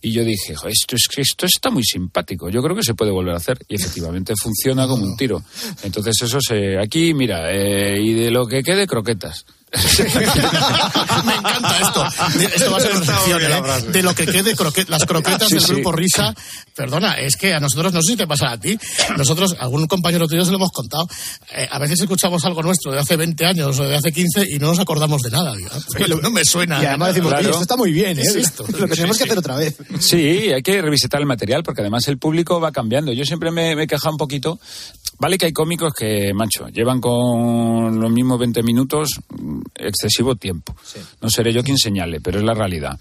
[0.00, 3.10] Y yo dije, "Jo, esto, es, esto está muy simpático, yo creo que se puede
[3.10, 3.58] volver a hacer.
[3.66, 5.42] Y efectivamente funciona como un tiro.
[5.82, 6.78] Entonces eso se...
[6.78, 9.46] Aquí, mira, eh, y de lo que quede, croquetas.
[11.24, 12.04] Me encanta esto.
[12.54, 13.82] Esto va a ser la ¿eh?
[13.90, 15.72] De lo que quede croquet, las croquetas Sí, del sí.
[15.72, 16.34] grupo Risa.
[16.74, 18.78] Perdona, es que a nosotros, no sé si te pasa a ti,
[19.16, 21.06] nosotros, algún compañero tuyo se lo hemos contado,
[21.54, 24.58] eh, a veces escuchamos algo nuestro de hace 20 años o de hace 15 y
[24.58, 25.54] no nos acordamos de nada.
[25.56, 26.82] Digo, "Ah, pues no me suena.
[26.82, 27.42] Y además decimos, Claro.
[27.44, 28.22] "Oye, esto está muy bien, ¿eh?
[28.22, 28.64] ¿Qué es esto?
[28.78, 29.76] Lo tenemos que hacer otra vez.
[30.00, 33.12] Sí, hay que revisitar el material porque además el público va cambiando.
[33.12, 34.58] Yo siempre me, me he quejado un poquito.
[35.18, 39.10] Vale que hay cómicos que, macho, llevan con los mismos 20 minutos
[39.74, 40.74] excesivo tiempo.
[41.20, 42.98] No seré yo quien señale, pero es la realidad.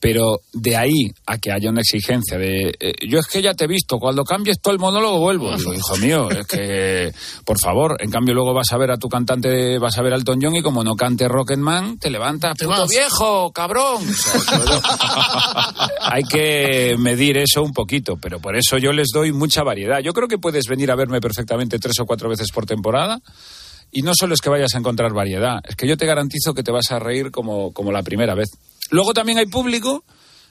[0.00, 3.64] Pero de ahí a que haya una exigencia de, eh, yo es que ya te
[3.64, 5.56] he visto, cuando cambies todo el monólogo vuelvo.
[5.56, 7.12] Digo, hijo mío, es que,
[7.44, 10.16] por favor, en cambio luego vas a ver a tu cantante, vas a ver a
[10.16, 12.88] Elton John y como no cante Rocketman, te levantas, puto vas.
[12.88, 14.02] viejo, cabrón.
[14.08, 14.80] O sea, todo-
[16.00, 20.00] hay que medir eso un poquito, pero por eso yo les doy mucha variedad.
[20.00, 23.20] Yo creo que puedes venir a verme perfectamente tres o cuatro veces por temporada.
[23.92, 26.62] Y no solo es que vayas a encontrar variedad, es que yo te garantizo que
[26.62, 28.48] te vas a reír como, como la primera vez.
[28.90, 30.04] Luego también hay público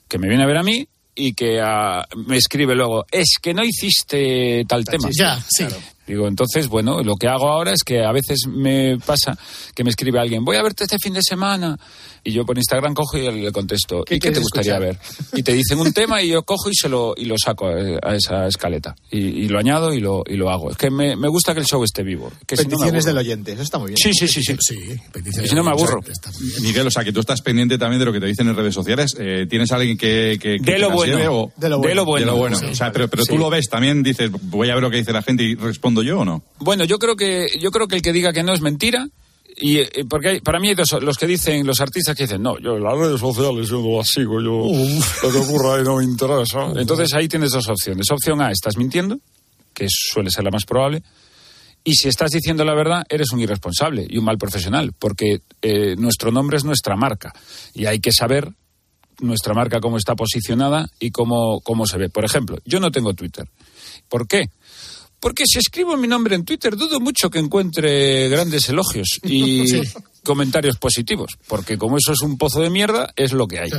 [0.07, 3.53] que me viene a ver a mí y que ah, me escribe luego, es que
[3.53, 5.09] no hiciste tal tema.
[5.11, 5.65] Ya, sí.
[6.07, 9.37] Digo, entonces, bueno, lo que hago ahora es que a veces me pasa
[9.73, 11.77] que me escribe alguien, voy a verte este fin de semana.
[12.23, 14.95] Y yo por Instagram cojo y le contesto, ¿Qué ¿y qué te gustaría escuchar?
[14.95, 15.39] ver?
[15.39, 17.73] Y te dicen un tema y yo cojo y se lo, y lo saco a,
[18.03, 18.95] a esa escaleta.
[19.09, 20.69] Y, y lo añado y lo, y lo hago.
[20.69, 22.31] Es que me, me gusta que el show esté vivo.
[22.45, 23.97] Que si no me Peticiones del oyente, eso está muy bien.
[23.97, 24.75] Sí, sí, sí, sí.
[25.11, 25.99] peticiones Y si no me aburro.
[26.61, 28.73] Miguel, o sea, que tú estás pendiente también de lo que te dicen en redes
[28.75, 29.15] sociales.
[29.19, 31.15] Eh, ¿Tienes alguien que, que, que De lo bueno.
[31.17, 32.15] lleve o- De lo bueno.
[32.19, 32.57] De lo bueno.
[32.57, 32.65] Sí.
[32.65, 33.29] O sea, pero, pero Sí.
[33.31, 36.03] tú lo ves también, dices, voy a ver lo que dice la gente y respondo
[36.03, 36.43] yo o no?
[36.59, 39.07] Bueno, yo creo que yo creo que el que diga que no es mentira
[39.61, 42.41] y eh, porque hay- para mí hay dos, los que dicen los artistas que dicen
[42.41, 44.65] no yo en las redes sociales yo no las sigo yo
[45.23, 48.75] lo que ocurra ahí no me interesa entonces ahí tienes dos opciones opción A estás
[48.77, 49.19] mintiendo
[49.73, 51.03] que suele ser la más probable
[51.83, 55.95] y si estás diciendo la verdad eres un irresponsable y un mal profesional porque eh,
[55.97, 57.31] nuestro nombre es nuestra marca
[57.73, 58.51] y hay que saber
[59.19, 62.09] nuestra marca cómo está posicionada y cómo, cómo se ve.
[62.09, 63.45] Por ejemplo, yo no tengo Twitter.
[64.09, 64.45] ¿Por qué?
[65.21, 69.81] Porque si escribo mi nombre en Twitter dudo mucho que encuentre grandes elogios y Sí.
[70.23, 73.69] comentarios positivos, porque como eso es un pozo de mierda, es lo que hay.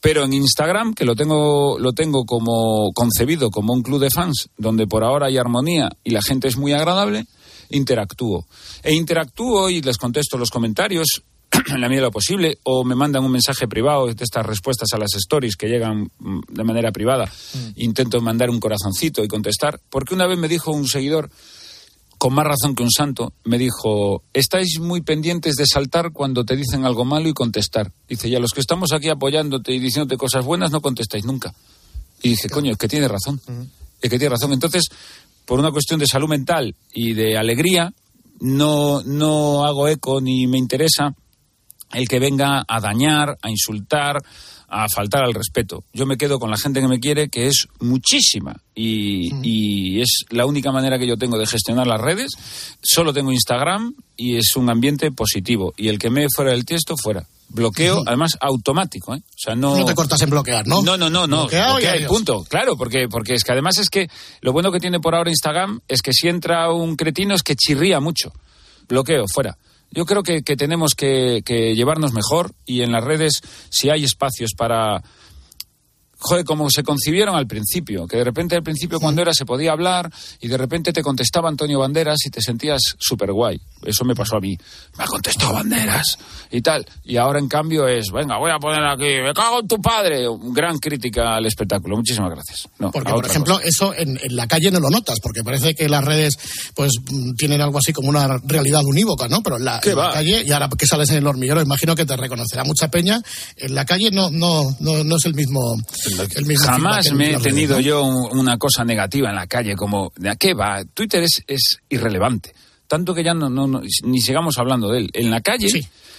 [0.00, 4.50] Pero en Instagram, que lo tengo, lo tengo como concebido como un club de fans,
[4.58, 7.26] donde por ahora hay armonía y la gente es muy agradable,
[7.70, 8.46] interactúo.
[8.82, 11.22] E interactúo y les contesto los comentarios
[11.66, 14.88] en la medida de lo posible, o me mandan un mensaje privado de estas respuestas
[14.92, 17.30] a las stories que llegan mm, de manera privada.
[17.76, 21.30] Intento mandar un corazoncito y contestar, porque una vez me dijo un seguidor,
[22.18, 26.56] con más razón que un santo, me dijo, estáis muy pendientes de saltar cuando te
[26.56, 27.92] dicen algo malo y contestar.
[28.08, 31.54] Dice, ya los que estamos aquí apoyándote y diciéndote cosas buenas no contestáis nunca.
[32.22, 33.40] Y dije, coño, es que tiene razón.
[34.00, 34.52] Es que tiene razón.
[34.52, 34.84] Entonces,
[35.44, 37.92] por una cuestión de salud mental y de alegría,
[38.40, 41.14] no, no hago eco ni me interesa
[41.94, 44.22] el que venga a dañar, a insultar,
[44.68, 45.84] a faltar al respeto.
[45.92, 48.56] Yo me quedo con la gente que me quiere, que es muchísima.
[48.74, 52.32] Y, y es la única manera que yo tengo de gestionar las redes.
[52.82, 55.74] Solo tengo Instagram y es un ambiente positivo.
[55.76, 57.24] Y el que me fuera del tiesto, fuera.
[57.48, 59.18] Bloqueo, además automático, ¿eh?
[59.18, 59.76] O sea, no...
[59.76, 60.82] No te cortas en bloquear, ¿no?
[60.82, 61.42] No, no, no, no.
[61.42, 62.42] Bloqueado bloquea y punto.
[62.48, 64.08] Claro, porque, porque es que además es que
[64.40, 67.54] lo bueno que tiene por ahora Instagram es que si entra un cretino es que
[67.54, 68.32] chirría mucho.
[68.88, 69.56] Bloqueo, fuera.
[69.94, 74.04] Yo creo que, que tenemos que, que llevarnos mejor y en las redes, si hay
[74.04, 75.02] espacios para.
[76.26, 79.72] Joder, como se concibieron al principio, que de repente al principio cuando era se podía
[79.72, 80.10] hablar
[80.40, 83.60] y de repente te contestaba Antonio Banderas y te sentías súper guay.
[83.84, 84.56] Eso me pasó a mí.
[84.96, 86.16] Me ha contestado Banderas
[86.50, 86.86] y tal.
[87.04, 90.24] Y ahora en cambio es, venga, voy a poner aquí, me cago en tu padre.
[90.54, 91.96] Gran crítica al espectáculo.
[91.96, 92.68] Muchísimas gracias.
[92.78, 95.88] No, Porque, por ejemplo, eso en, en la calle no lo notas, porque parece que
[95.90, 96.38] las redes
[96.74, 96.92] pues
[97.36, 99.42] tienen algo así como una realidad unívoca, ¿no?
[99.42, 102.64] Pero en la, calle, y ahora que sales en el hormiguero, imagino que te reconocerá
[102.64, 103.20] mucha peña.
[103.56, 105.76] En la calle no, no, no, no es el mismo.
[106.36, 110.12] El mismo Jamás me he tenido yo un- una cosa negativa en la calle, como,
[110.16, 110.84] ¿de a qué va?
[110.84, 112.54] Twitter es, es irrelevante.
[112.86, 115.10] Tanto que ya no, no, no- ni sigamos hablando de él.
[115.14, 115.68] En la calle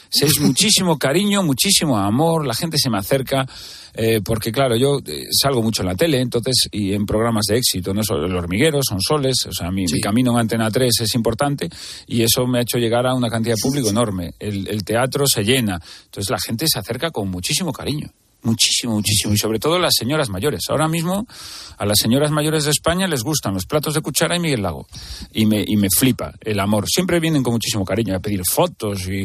[0.09, 3.45] se es muchísimo cariño, muchísimo amor, la gente se me acerca,
[3.93, 7.57] eh, porque claro, yo eh, salgo mucho en la tele, entonces, y en programas de
[7.57, 11.01] éxito, no solo el hormiguero, son soles, o sea, mi, mi camino en Antena 3
[11.01, 11.69] es importante,
[12.07, 14.33] y eso me ha hecho llegar a una cantidad de público enorme.
[14.39, 18.09] El, el teatro se llena, entonces la gente se acerca con muchísimo cariño.
[18.45, 19.33] Muchísimo, muchísimo.
[19.33, 20.61] Y sobre todo las señoras mayores.
[20.69, 21.25] Ahora mismo
[21.77, 24.87] a las señoras mayores de España les gustan los platos de cuchara y Miguel Lago.
[25.33, 26.85] Y me, y me flipa el amor.
[26.87, 29.23] Siempre vienen con muchísimo cariño a pedir fotos y,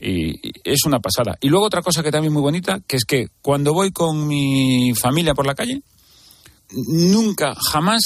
[0.00, 1.36] y- y es una pasada.
[1.40, 4.92] Y luego otra cosa que también muy bonita, que es que cuando voy con mi
[4.94, 5.82] familia por la calle,
[6.72, 8.00] nunca, jamás,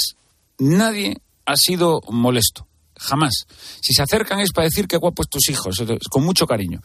[0.59, 2.67] nadie ha sido molesto.
[3.01, 3.47] Jamás.
[3.81, 5.77] Si se acercan es para decir qué guapos tus hijos,
[6.11, 6.83] con mucho cariño.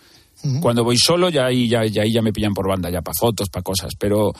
[0.59, 3.15] Cuando voy solo ya ahí ya, ya, ahí ya me pillan por banda, ya para
[3.17, 4.33] fotos, para cosas, pero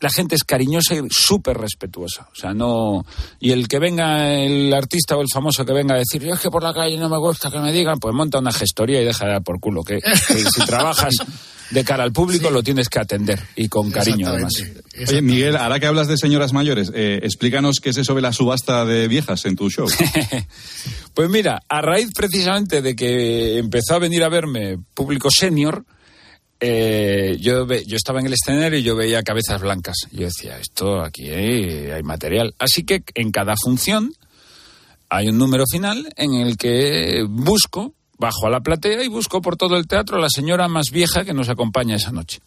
[0.00, 2.28] la gente es cariñosa y súper respetuosa.
[2.30, 3.06] O sea, no...
[3.40, 6.40] Y el que venga, el artista o el famoso que venga a decir, yo es
[6.40, 9.04] que por la calle no me gusta que me digan, pues monta una gestoría y
[9.04, 9.82] deja de dar por culo.
[9.82, 11.14] Que, que si trabajas
[11.70, 14.52] de cara al público lo tienes que atender y con cariño además.
[15.08, 18.32] Oye, Miguel, ahora que hablas de señoras mayores, eh, explícanos qué es eso de la
[18.32, 19.86] subasta de viejas en tu show.
[21.14, 25.84] Pues mira, a raíz precisamente de que empezó a venir a verme público senior,
[26.58, 29.94] eh, yo, ve- yo estaba en el escenario y yo veía cabezas blancas.
[30.10, 32.54] Yo decía, esto aquí hay, hay material.
[32.58, 34.12] Así que en cada función
[35.08, 39.56] hay un número final en el que busco, bajo a la platea y busco por
[39.56, 42.40] todo el teatro a la señora más vieja que nos acompaña esa noche.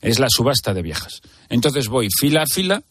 [0.00, 1.20] Es la subasta de viejas.
[1.48, 2.82] Entonces voy fila a fila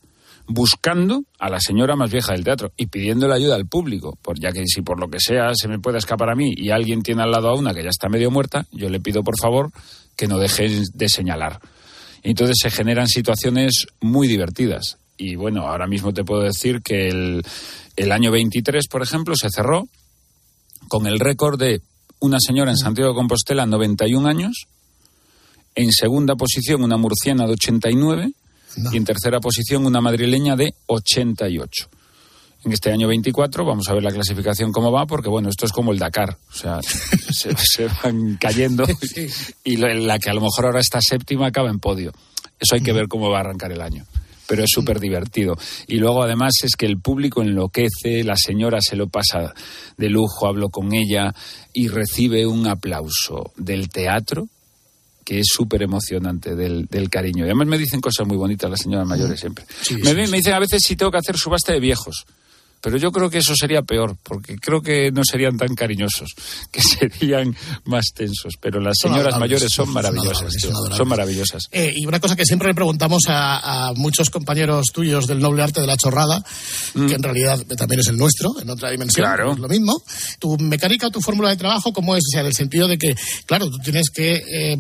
[0.47, 4.51] buscando a la señora más vieja del teatro y pidiéndole ayuda al público, por ya
[4.51, 7.21] que si por lo que sea se me puede escapar a mí y alguien tiene
[7.21, 9.71] al lado a una que ya está medio muerta, yo le pido por favor
[10.15, 11.59] que no dejen de señalar.
[12.23, 14.97] Entonces se generan situaciones muy divertidas.
[15.17, 17.43] Y bueno, ahora mismo te puedo decir que el,
[17.95, 19.87] el año 23, por ejemplo, se cerró
[20.87, 21.81] con el récord de
[22.19, 24.67] una señora en Santiago de Compostela, 91 años,
[25.75, 28.31] en segunda posición una murciana de 89
[28.91, 31.89] y en tercera posición una madrileña de 88.
[32.65, 35.71] En este año 24 vamos a ver la clasificación cómo va, porque bueno, esto es
[35.71, 36.79] como el Dakar, o sea,
[37.31, 38.85] se, se van cayendo
[39.63, 42.11] y la que a lo mejor ahora está séptima acaba en podio.
[42.59, 44.05] Eso hay que ver cómo va a arrancar el año.
[44.49, 45.55] Pero es súper divertido.
[45.85, 49.53] Y luego además es que el público enloquece, la señora se lo pasa
[49.95, 51.35] de lujo, hablo con ella
[51.71, 54.47] y recibe un aplauso del teatro
[55.23, 57.45] que es súper emocionante del, del cariño.
[57.45, 59.65] Y además me dicen cosas muy bonitas las señoras mayores siempre.
[60.01, 62.25] me, me dicen a veces si tengo que hacer subasta de viejos.
[62.81, 66.33] Pero yo creo que eso sería peor, porque creo que no serían tan cariñosos,
[66.71, 67.55] que serían
[67.85, 68.53] más tensos.
[68.61, 70.97] Pero las Son señoras adorables, mayores son maravillosas, son adorables.
[70.97, 71.63] son maravillosas.
[71.71, 75.63] Eh, y una cosa que siempre le preguntamos a, a muchos compañeros tuyos del noble
[75.63, 76.43] arte de la chorrada,
[76.93, 79.29] que en realidad también es el nuestro, en otra dimensión, Mm.
[79.29, 79.53] Claro.
[79.53, 80.01] es lo mismo.
[80.39, 82.23] Tu mecánica o tu fórmula de trabajo, ¿cómo es?
[82.29, 83.15] O sea, en el sentido de que,
[83.45, 84.77] claro, tú tienes que, eh,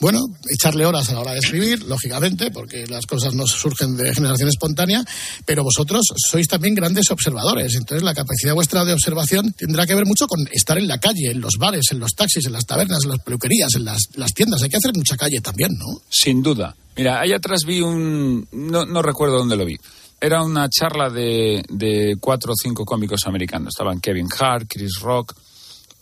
[0.00, 0.20] bueno,
[0.52, 4.48] echarle horas a la hora de escribir, lógicamente, porque las cosas no surgen de generación
[4.48, 5.02] espontánea,
[5.46, 7.29] pero vosotros sois también grandes observadores.
[7.74, 11.30] Entonces, la capacidad vuestra de observación tendrá que ver mucho con estar en la calle,
[11.30, 14.62] en los bares, en los taxis, en las tabernas, en las peluquerías, en las, tiendas.
[14.62, 16.00] Hay que hacer mucha calle también, ¿no?
[16.08, 16.74] Sin duda.
[16.96, 18.46] Mira, ahí atrás vi un...
[18.52, 19.76] No, no recuerdo dónde lo vi.
[20.20, 23.74] Era una charla de, de cuatro o cinco cómicos americanos.
[23.74, 25.34] Estaban Kevin Hart, Chris Rock,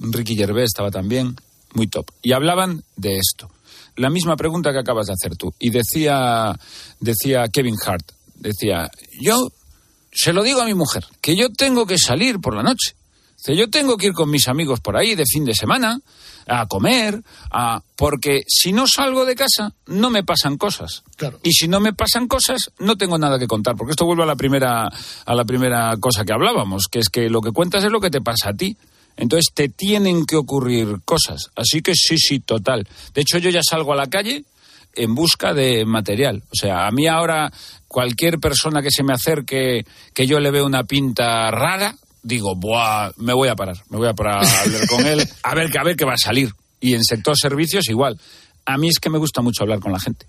[0.00, 1.36] Ricky Gervais estaba también.
[1.74, 2.10] Muy top.
[2.22, 3.50] Y hablaban de esto.
[3.96, 5.52] La misma pregunta que acabas de hacer tú.
[5.58, 6.58] Y decía,
[7.00, 9.48] decía Kevin Hart, decía, yo
[10.18, 12.96] se lo digo a mi mujer, que yo tengo que salir por la noche.
[13.36, 16.00] Dice, yo tengo que ir con mis amigos por ahí de fin de semana,
[16.48, 17.80] a comer, a...
[17.94, 21.04] porque si no salgo de casa, no me pasan cosas.
[21.44, 23.76] Y si no me pasan cosas, no tengo nada que contar.
[23.76, 24.88] Porque esto vuelve a la primera,
[25.24, 28.10] a la primera cosa que hablábamos, que es que lo que cuentas es lo que
[28.10, 28.76] te pasa a ti.
[29.16, 31.50] Entonces te tienen que ocurrir cosas.
[31.54, 32.88] Así que sí, sí, total.
[33.14, 34.44] De hecho, yo ya salgo a la calle
[34.98, 36.42] en busca de material.
[36.50, 37.52] O sea, a mí ahora
[37.86, 43.12] cualquier persona que se me acerque, que yo le veo una pinta rara, digo, Buah,
[43.16, 45.84] me voy a parar, me voy a parar a hablar con él, a ver, a
[45.84, 46.50] ver qué va a salir.
[46.80, 48.18] Y en sector servicios igual.
[48.66, 50.26] A mí es que me gusta mucho hablar con la gente.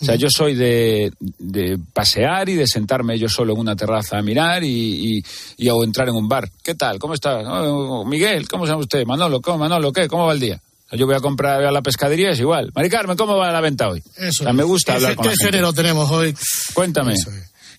[0.00, 4.18] O sea, yo soy de, de pasear y de sentarme yo solo en una terraza
[4.18, 5.22] a mirar y, y,
[5.56, 6.50] y o entrar en un bar.
[6.62, 6.98] ¿Qué tal?
[6.98, 7.38] ¿Cómo está?
[7.38, 9.06] Oh, Miguel, ¿cómo se llama usted?
[9.06, 10.08] Manolo, ¿cómo, Manolo, ¿qué?
[10.08, 10.60] ¿Cómo va el día?
[10.92, 12.70] Yo voy a comprar a la pescadería, es igual.
[12.74, 14.02] Mari Carmen, ¿cómo va la venta hoy?
[14.16, 15.44] Eso O sea, me gusta ¿Qué, hablar con ¿Qué la gente.
[15.52, 16.34] género tenemos hoy?
[16.74, 17.14] Cuéntame.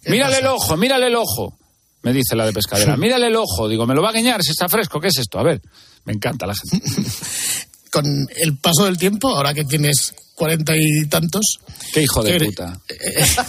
[0.02, 0.40] ¿Qué Mírale pasa?
[0.48, 1.58] el ojo, mírale el ojo.
[2.02, 2.98] Me dice la de pescadera.
[2.98, 3.70] Mírale el ojo.
[3.70, 5.00] Digo, ¿me lo va a guiñar si está fresco?
[5.00, 5.40] ¿Qué es esto?
[5.40, 5.62] A ver.
[6.06, 6.86] Me encanta la gente.
[7.94, 11.60] Con el paso del tiempo, ahora que tienes cuarenta y tantos.
[11.94, 12.80] Qué hijo de puta.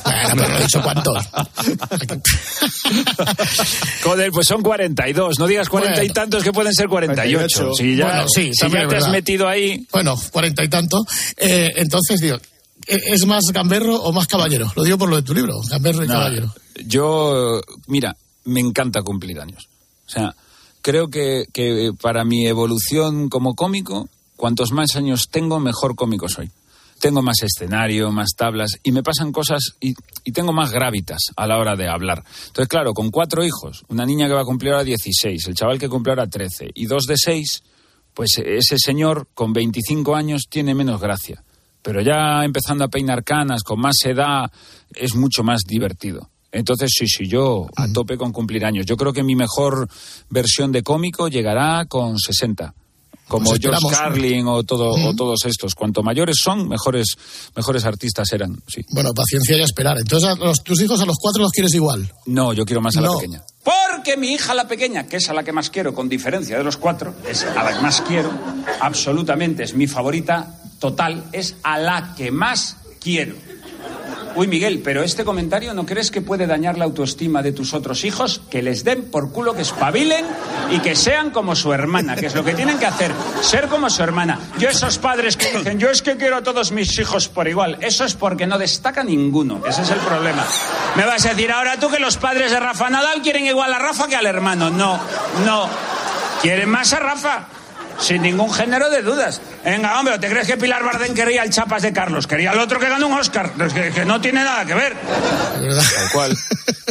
[0.04, 1.16] Bueno, pero no he dicho cuántos.
[4.02, 5.38] Joder, pues son 42.
[5.38, 7.58] No digas 40 y tantos que pueden ser 48.
[7.58, 7.72] 48.
[7.74, 9.86] Si ya, Bueno, sí, si ya te has metido ahí.
[9.92, 10.98] Bueno, cuarenta y tanto.
[11.36, 12.36] Eh, entonces, digo,
[12.86, 14.70] ¿e- ¿es más gamberro o más caballero?
[14.76, 16.54] Lo digo por lo de tu libro, gamberro y No, caballero.
[16.86, 18.14] Yo, mira,
[18.44, 19.64] me encanta cumplir años.
[20.06, 20.34] O sea,
[20.82, 26.50] creo que, que para mi evolución como cómico, cuantos más años tengo, mejor cómico soy.
[27.00, 31.46] Tengo más escenario, más tablas y me pasan cosas y, y tengo más grávitas a
[31.46, 32.22] la hora de hablar.
[32.46, 35.78] Entonces, claro, con cuatro hijos, una niña que va a cumplir ahora 16, el chaval
[35.78, 37.62] que cumple ahora 13 y dos de seis,
[38.14, 41.42] pues ese señor con 25 años tiene menos gracia.
[41.82, 44.50] Pero ya empezando a peinar canas, con más edad,
[44.94, 46.30] es mucho más divertido.
[46.50, 48.86] Entonces, sí, sí, yo a tope con cumplir años.
[48.86, 49.88] Yo creo que mi mejor
[50.30, 52.72] versión de cómico llegará con 60.
[53.28, 53.80] Como Pues George.
[53.90, 55.74] Carlin o, todo, o todos estos.
[55.74, 57.16] Cuanto mayores son, mejores,
[57.56, 58.62] mejores artistas eran.
[58.66, 58.82] Sí.
[58.90, 59.96] Bueno, paciencia y esperar.
[59.98, 62.12] Entonces, a los- tus hijos a los cuatro los quieres igual.
[62.26, 63.42] No, yo quiero más a la pequeña.
[63.64, 66.64] Porque mi hija la pequeña, que es a la que más quiero, con diferencia de
[66.64, 68.30] los cuatro, es a la que más quiero,
[68.80, 73.34] absolutamente es mi favorita total, es a la que más quiero.
[74.36, 78.04] Uy, Miguel, pero este comentario ¿no crees que puede dañar la autoestima de tus otros
[78.04, 78.42] hijos?
[78.50, 80.24] Que les den por culo, que espabilen
[80.70, 83.12] y que sean como su hermana, que es lo que tienen que hacer,
[83.42, 84.40] ser como su hermana.
[84.58, 87.78] Yo esos padres que dicen, yo es que quiero a todos mis hijos por igual,
[87.80, 90.44] eso es porque no destaca ninguno, ese es el problema.
[90.96, 93.78] Me vas a decir ahora tú que los padres de Rafa Nadal quieren igual a
[93.78, 94.70] Rafa que al hermano.
[94.70, 94.98] No,
[95.44, 95.68] no.
[96.42, 97.46] Quieren más a Rafa.
[97.98, 99.40] Sin ningún género de dudas.
[99.64, 102.26] Venga, hombre, ¿te crees que Pilar Bardem quería el Chapas de Carlos?
[102.26, 103.52] Quería el otro que ganó un Oscar.
[103.60, 104.96] Es que, que no tiene nada que ver.
[105.00, 106.36] Tal cual,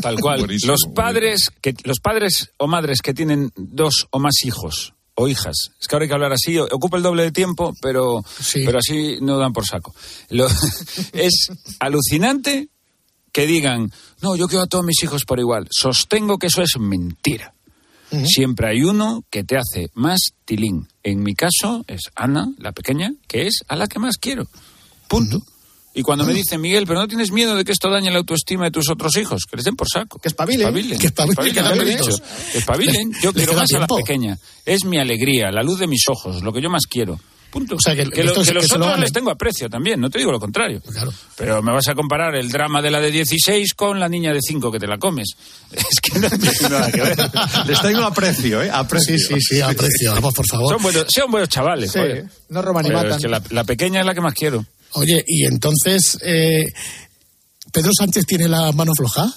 [0.01, 0.47] tal cual.
[0.65, 5.55] los padres que los padres o madres que tienen dos o más hijos o hijas.
[5.79, 8.23] Es que ahora hay que hablar así, ocupa el doble de tiempo, pero,
[8.53, 9.93] pero así no dan por saco.
[10.29, 10.47] Lo-
[11.13, 11.49] es
[11.79, 12.69] alucinante
[13.31, 13.91] que digan,
[14.21, 15.67] no, yo quiero a todos mis hijos por igual.
[15.71, 17.53] Sostengo que eso es mentira.
[18.25, 20.87] Siempre hay uno que te hace más tilín.
[21.03, 24.47] En mi caso es Ana, la pequeña, que es a la que más quiero.
[25.07, 25.41] Punto.
[25.95, 28.65] Y cuando me dicen, Miguel, pero no tienes miedo de que esto dañe la autoestima
[28.65, 30.17] de tus otros hijos, que les den por saco.
[30.17, 30.97] Que espabilen.
[30.97, 32.07] Que espabilen, que he méritos.
[32.07, 32.23] dicho.
[32.51, 33.11] Que espabilen.
[33.21, 34.37] Yo les quiero más a la pequeña.
[34.65, 37.19] Es mi alegría, la luz de mis ojos, lo que yo más quiero.
[37.53, 37.75] Punto.
[37.75, 40.01] O sea, que- que, lo- que los que se lo otros les tengo aprecio también,
[40.01, 40.81] no te digo lo contrario.
[41.37, 44.39] Pero me vas a comparar el drama de la de 16 con la niña de
[44.41, 45.29] 5 que te la comes.
[45.71, 47.17] Es que no tiene nada que ver.
[47.67, 48.71] Les tengo aprecio, ¿eh?
[48.73, 49.17] Aprecio.
[49.19, 50.13] Sí, sí, sí, aprecio.
[50.15, 50.73] Vamos, por favor.
[50.73, 51.91] Son buenos, son buenos chavales.
[51.91, 52.25] Sí, joder.
[52.49, 53.11] no roban matan.
[53.11, 54.65] es que la, la pequeña es la que más quiero.
[54.93, 56.63] Oye, y entonces, eh,
[57.71, 59.31] ¿Pedro Sánchez tiene la mano floja?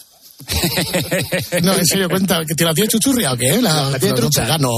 [1.62, 3.61] no, en serio, cuenta, ¿que te la tiene chuchurria o qué?
[3.62, 4.43] La, La tiene no, trucha.
[4.43, 4.71] pega, no.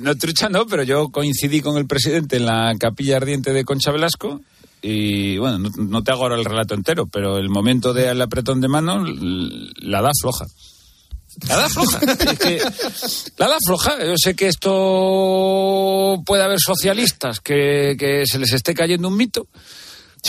[0.00, 3.90] No, trucha no, pero yo coincidí con el presidente en la capilla ardiente de Concha
[3.90, 4.40] Velasco
[4.80, 8.60] y, bueno, no, no te hago ahora el relato entero, pero el momento del apretón
[8.60, 10.46] de mano la da floja.
[11.48, 12.00] La da floja.
[12.32, 12.60] Es que
[13.38, 14.04] la da floja.
[14.04, 19.46] Yo sé que esto puede haber socialistas que, que se les esté cayendo un mito,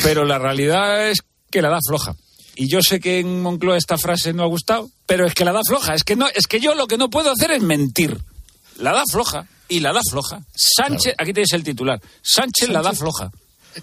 [0.01, 1.19] pero la realidad es
[1.51, 2.15] que la da floja.
[2.55, 5.51] Y yo sé que en Moncloa esta frase no ha gustado, pero es que la
[5.51, 5.95] da floja.
[5.95, 8.17] Es que no, es que yo lo que no puedo hacer es mentir.
[8.77, 10.41] La da floja y la da floja.
[10.55, 12.01] Sánchez, aquí tienes el titular.
[12.21, 13.31] Sánchez, la da floja.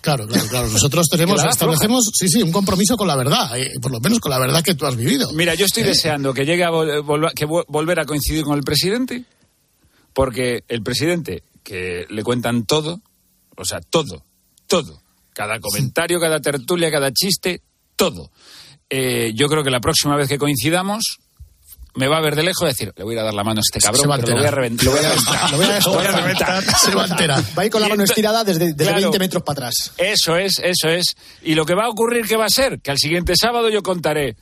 [0.01, 0.69] Claro, claro, claro.
[0.69, 4.31] Nosotros tenemos, establecemos, sí, sí, un compromiso con la verdad, eh, por lo menos con
[4.31, 5.33] la verdad que tú has vivido.
[5.33, 8.57] Mira, yo estoy Eh, deseando que llegue a vol- que vo- volver a coincidir con
[8.57, 9.25] el presidente,
[10.13, 13.01] porque el presidente, que le cuentan todo,
[13.57, 14.25] o sea, todo,
[14.69, 17.61] todo, cada comentario, cada tertulia, cada chiste,
[17.97, 18.31] todo.
[18.89, 21.19] Eh, yo creo que la próxima vez que coincidamos
[21.95, 23.45] me va a ver de lejos y decir, le voy a ir a dar la
[23.45, 24.85] mano a este cabrón, pero lo voy a reventar.
[24.87, 26.63] Lo voy a reventar.
[26.79, 27.43] Se va a enterar.
[27.59, 29.01] Va a ir con la mano estirada desde, desde Claro.
[29.01, 29.93] 20 metros para atrás.
[29.99, 31.17] Eso es, eso es.
[31.43, 32.81] Y lo que va a ocurrir, ¿qué va a ser?
[32.81, 34.37] Que al siguiente sábado yo contaré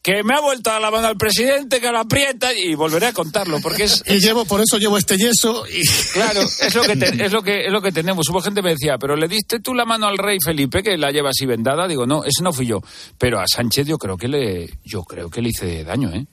[0.00, 3.06] que me ha vuelto a dar la mano al presidente, que lo aprieta y volveré
[3.06, 4.02] a contarlo, porque es...
[4.06, 5.82] Y llevo, por eso llevo este yeso y...
[6.12, 8.28] Claro, es lo que te- es lo que es lo que tenemos.
[8.28, 10.96] Hubo gente que me decía, pero le diste tú la mano al rey Felipe que
[10.96, 11.88] la lleva así vendada.
[11.88, 12.80] Digo, no, ese no fui yo.
[13.18, 16.24] Pero a Sánchez yo creo que le yo creo que le hice daño, ¿eh?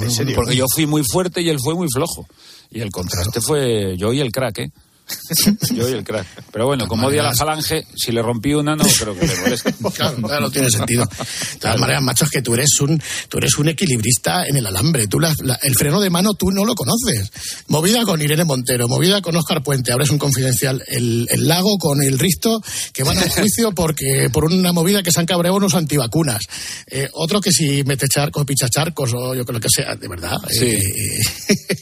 [0.00, 0.34] ¿En serio?
[0.34, 2.26] Porque yo fui muy fuerte y él fue muy flojo.
[2.70, 4.70] Y el contraste fue yo y el crack, ¿eh?
[5.74, 6.26] Yo y el crack.
[6.52, 9.74] Pero bueno, como odia la falange, si le rompí una no creo que le moleste.
[9.94, 11.04] Claro, claro, tiene sentido.
[11.04, 14.66] De todas maneras, macho, es que tú eres un, tú eres un equilibrista en el
[14.66, 15.06] alambre.
[15.08, 17.30] Tú la- la- el freno de mano tú no lo conoces.
[17.68, 19.92] Movida con Irene Montero, movida con Óscar Puente.
[19.92, 20.82] Ahora es un confidencial.
[20.86, 25.12] El, el lago con el Risto que van a juicio porque por una movida que
[25.12, 26.42] se han cabreado unos antivacunas.
[26.86, 30.36] Eh, otro que si mete charcos, picha charcos o yo creo que sea, de verdad.
[30.50, 30.66] Sí.
[30.66, 31.20] Eh,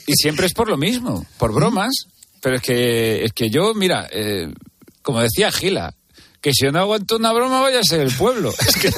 [0.06, 1.92] Y siempre es por lo mismo, por bromas.
[2.40, 4.52] Pero es que, es que yo, mira, eh,
[5.02, 5.94] como decía Gila,
[6.40, 8.52] que si no aguanto una broma vaya a ser el pueblo.
[8.66, 8.90] Es que,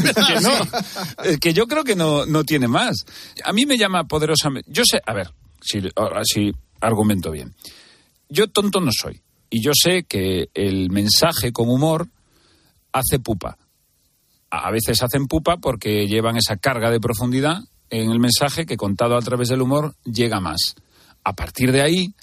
[0.43, 1.25] no.
[1.25, 3.05] Es que yo creo que no, no tiene más.
[3.45, 4.71] A mí me llama poderosamente.
[4.71, 5.81] Yo sé, a ver, si,
[6.25, 7.55] sí argumento bien.
[8.29, 9.21] Yo tonto no soy.
[9.49, 12.09] Y yo sé que el mensaje con humor
[12.93, 13.59] hace pupa.
[14.51, 19.17] A veces hacen pupa porque llevan esa carga de profundidad en el mensaje que contado
[19.17, 20.75] a través del humor llega más.
[21.25, 22.15] A partir de ahí,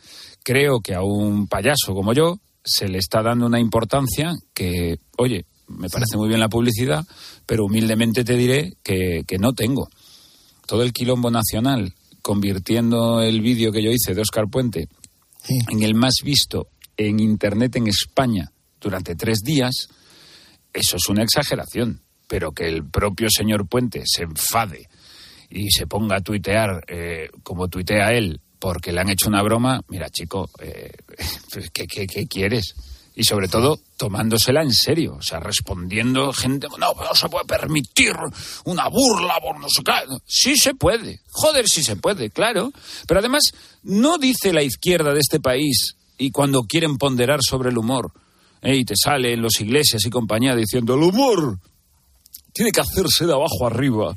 [0.48, 5.46] creo que a un payaso como yo se le está dando una importancia que, oye,
[5.68, 7.06] me parece muy bien la publicidad,
[7.46, 9.90] pero humildemente te diré que, que no tengo.
[10.66, 14.88] Todo el quilombo nacional convirtiendo el vídeo que yo hice de Oscar Puente
[15.68, 19.90] en el más visto en Internet en España durante tres días,
[20.72, 22.04] eso es una exageración.
[22.26, 24.88] Pero que el propio señor Puente se enfade
[25.50, 29.82] y se ponga a tuitear eh, como tuitea él porque le han hecho una broma,
[29.90, 30.92] mira chico, eh,
[31.74, 32.76] ¿qué, qué, qué quieres?
[33.16, 38.14] Y sobre todo tomándosela en serio, o sea, respondiendo gente, no, no se puede permitir
[38.66, 39.92] una burla por no sé qué".
[40.28, 42.72] Sí se puede, joder, sí se puede, claro.
[43.08, 47.80] Pero además, no dice la izquierda de este país y cuando quieren ponderar sobre el
[47.80, 48.12] humor,
[48.62, 51.60] eh, y te sale en los iglesias y compañía diciendo, el humor
[52.58, 54.16] tiene que hacerse de abajo arriba.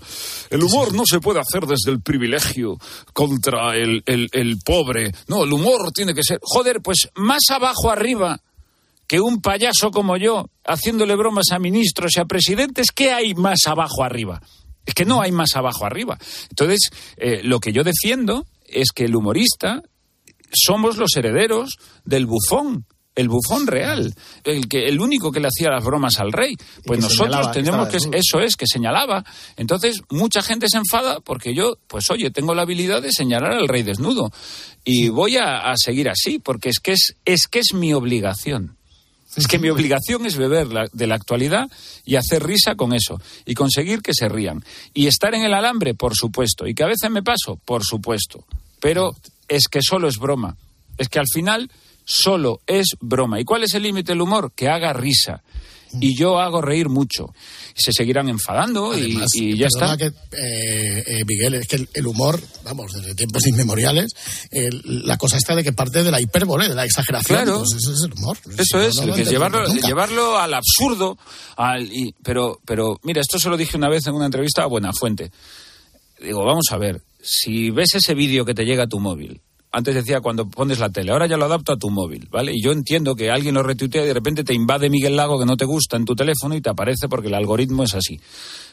[0.48, 2.78] El humor no se puede hacer desde el privilegio
[3.12, 5.12] contra el, el- el pobre.
[5.28, 6.38] No, el humor tiene que ser.
[6.42, 8.40] Joder, pues más abajo arriba
[9.06, 13.58] que un payaso como yo haciéndole bromas a ministros y a presidentes, ¿qué hay más
[13.66, 14.40] abajo arriba?
[14.86, 16.18] Es que no hay más abajo arriba.
[16.48, 19.82] Entonces, eh, lo que yo defiendo es que el humorista
[20.52, 22.86] somos los herederos del bufón.
[23.16, 26.56] El bufón real, el que el único que le hacía las bromas al rey.
[26.86, 29.24] Pues nosotros tenemos que eso es que señalaba.
[29.56, 33.68] Entonces mucha gente se enfada porque yo, pues oye, tengo la habilidad de señalar al
[33.68, 34.30] rey desnudo
[34.84, 38.76] y voy a, a seguir así porque es que es es que es mi obligación.
[39.36, 41.68] Es que mi obligación es beber la- de la actualidad
[42.04, 44.64] y hacer risa con eso y conseguir que se rían.
[44.94, 46.66] Y estar en el alambre, por supuesto.
[46.66, 48.44] Y que a veces me paso, por supuesto.
[48.80, 49.12] Pero
[49.46, 50.56] es que solo es broma.
[50.98, 51.70] Es que al final
[52.04, 53.40] solo es broma.
[53.40, 54.52] ¿Y cuál es el límite del humor?
[54.54, 55.42] Que haga risa.
[56.00, 57.34] Y yo hago reír mucho.
[57.76, 59.96] Y se seguirán enfadando y- Además, y, ya está.
[59.96, 60.12] que, eh,
[61.04, 64.12] eh, Miguel, es que el, el humor, vamos, desde tiempos inmemoriales,
[64.84, 67.42] la cosa está de que parte de la hipérbole, de la exageración.
[67.42, 67.58] Claro.
[67.58, 68.38] Pues ese es el humor.
[68.56, 71.18] Eso no, es, no que es llevarlo, llevarlo al absurdo.
[71.56, 74.66] Al, y- pero, pero, mira, esto se lo dije una vez en una entrevista a
[74.66, 75.32] Buenafuente.
[76.22, 79.40] Digo, vamos a ver, si ves ese vídeo que te llega a tu móvil,
[79.72, 82.52] antes decía cuando pones la tele, ahora ya lo adapto a tu móvil, ¿vale?
[82.54, 85.46] Y yo entiendo que alguien lo retuitea y de repente te invade Miguel Lago que
[85.46, 88.20] no te gusta en tu teléfono y te aparece porque el algoritmo es así.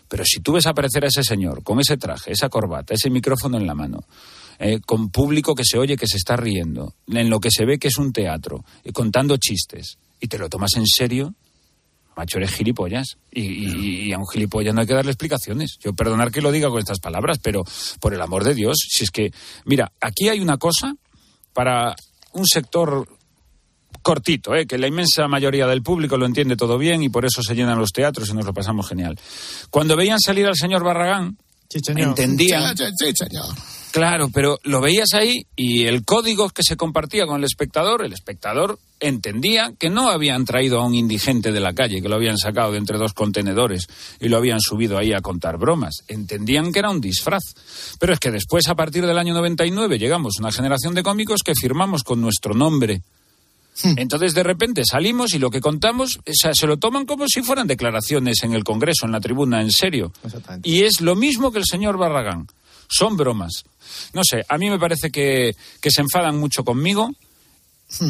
[0.07, 3.57] Pero si tú ves aparecer a ese señor con ese traje, esa corbata, ese micrófono
[3.57, 4.05] en la mano,
[4.59, 7.77] eh, con público que se oye que se está riendo, en lo que se ve
[7.77, 11.35] que es un teatro, y contando chistes, y te lo tomas en serio,
[12.17, 13.17] macho, eres gilipollas.
[13.31, 15.77] Y, y- y a un gilipollas no hay que darle explicaciones.
[15.79, 17.63] Yo perdonar que lo diga con estas palabras, pero
[18.01, 19.31] por el amor de Dios, si es que,
[19.65, 20.93] mira, aquí hay una cosa
[21.53, 21.95] para
[22.33, 23.07] un sector
[24.01, 24.65] cortito, ¿eh?
[24.65, 27.77] que la inmensa mayoría del público lo entiende todo bien y por eso se llenan
[27.79, 29.19] los teatros y nos lo pasamos genial.
[29.69, 31.37] Cuando veían salir al señor Barragán,
[32.09, 32.77] entendían...
[32.77, 33.45] Sí, sí, señor.
[33.91, 38.13] Claro, pero lo veías ahí y el código que se compartía con el espectador, el
[38.13, 42.37] espectador entendía que no habían traído a un indigente de la calle, que lo habían
[42.37, 43.87] sacado de entre dos contenedores
[44.19, 46.03] y lo habían subido ahí a contar bromas.
[46.07, 47.43] Entendían que era un disfraz.
[47.99, 51.55] Pero es que después, a partir del año 99, llegamos una generación de cómicos que
[51.55, 53.01] firmamos con nuestro nombre.
[53.83, 57.43] Entonces, de repente salimos y lo que contamos, o sea, se lo toman como si
[57.43, 60.11] fueran declaraciones en el Congreso, en la tribuna, en serio.
[60.63, 62.47] Y es lo mismo que el señor Barragán.
[62.89, 63.65] Son bromas.
[64.13, 67.11] No sé, a mí me parece que, que se enfadan mucho conmigo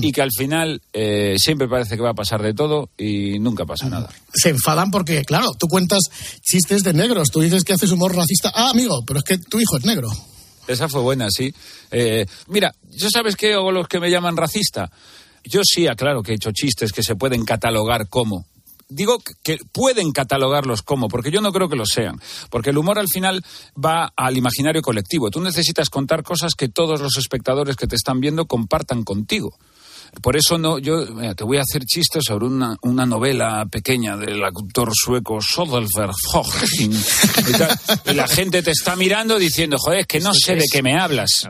[0.01, 3.65] y que al final eh, siempre parece que va a pasar de todo y nunca
[3.65, 4.09] pasa nada.
[4.33, 5.99] Se enfadan porque, claro, tú cuentas
[6.41, 8.51] chistes de negros, tú dices que haces humor racista.
[8.53, 10.09] Ah, amigo, pero es que tu hijo es negro.
[10.67, 11.53] Esa fue buena, sí.
[11.91, 13.55] Eh, mira, ¿yo sabes qué?
[13.55, 14.91] O los que me llaman racista.
[15.43, 18.45] Yo sí aclaro que he hecho chistes que se pueden catalogar como.
[18.89, 22.21] Digo que pueden catalogarlos como, porque yo no creo que lo sean.
[22.49, 23.43] Porque el humor al final
[23.75, 25.29] va al imaginario colectivo.
[25.29, 29.57] Tú necesitas contar cosas que todos los espectadores que te están viendo compartan contigo.
[30.21, 34.15] Por eso no, yo mira, te voy a hacer chistes sobre una, una novela pequeña
[34.15, 36.15] del autor sueco Soderbergh
[36.79, 40.81] y, y la gente te está mirando diciendo, joder, es que no sé de qué
[40.81, 41.49] me hablas.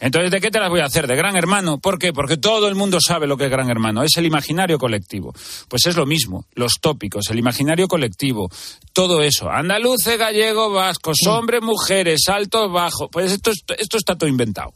[0.00, 1.06] Entonces, ¿de qué te las voy a hacer?
[1.06, 1.78] ¿De Gran Hermano?
[1.78, 2.12] ¿Por qué?
[2.12, 4.02] Porque todo el mundo sabe lo que es Gran Hermano.
[4.02, 5.32] Es el imaginario colectivo.
[5.68, 6.44] Pues es lo mismo.
[6.54, 8.48] Los tópicos, el imaginario colectivo,
[8.92, 9.50] todo eso.
[9.50, 13.08] Andaluces, gallegos, vascos, hombres, mujeres, altos, bajos.
[13.10, 14.72] Pues esto, es- esto está todo inventado.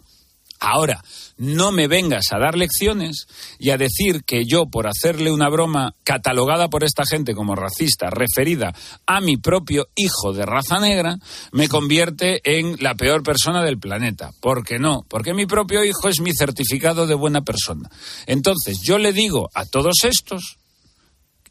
[0.64, 1.02] Ahora,
[1.38, 3.26] no me vengas a dar lecciones
[3.58, 8.10] y a decir que yo, por hacerle una broma catalogada por esta gente como racista,
[8.10, 8.72] referida
[9.04, 11.16] a mi propio hijo de raza negra,
[11.50, 14.30] me convierte en la peor persona del planeta.
[14.40, 15.04] ¿Por qué no?
[15.08, 17.90] Porque mi propio hijo es mi certificado de buena persona.
[18.26, 20.58] Entonces, yo le digo a todos estos,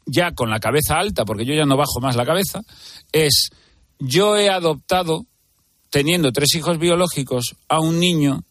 [0.06, 2.62] ya con la cabeza alta, porque yo ya no bajo más la cabeza,
[3.12, 3.50] es,
[3.98, 5.26] yo he adoptado,
[5.90, 8.42] teniendo tres hijos biológicos, a un niño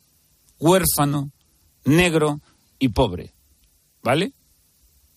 [0.61, 1.31] huérfano,
[1.83, 2.39] negro
[2.79, 3.33] y pobre.
[4.01, 4.31] ¿Vale?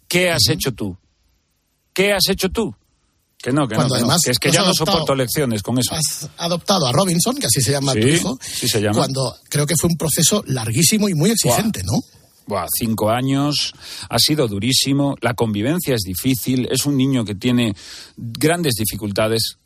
[0.09, 0.97] ¿Qué has hecho tú?
[1.93, 2.75] ¿Qué has hecho tú?
[3.39, 5.15] Que no, que no, Cuando que no, además que es que ya no adoptado- soporto
[5.15, 5.95] lecciones con eso.
[5.95, 8.97] Has adoptado a Robinson, que así se llama tu hijo, sí se llama.
[8.97, 11.93] cuando creo que fue un proceso larguísimo y muy exigente, ¿no?
[12.47, 13.73] Buah, cinco años,
[14.09, 17.75] ha sido durísimo, la convivencia es difícil, es un niño que tiene
[18.17, 19.57] grandes dificultades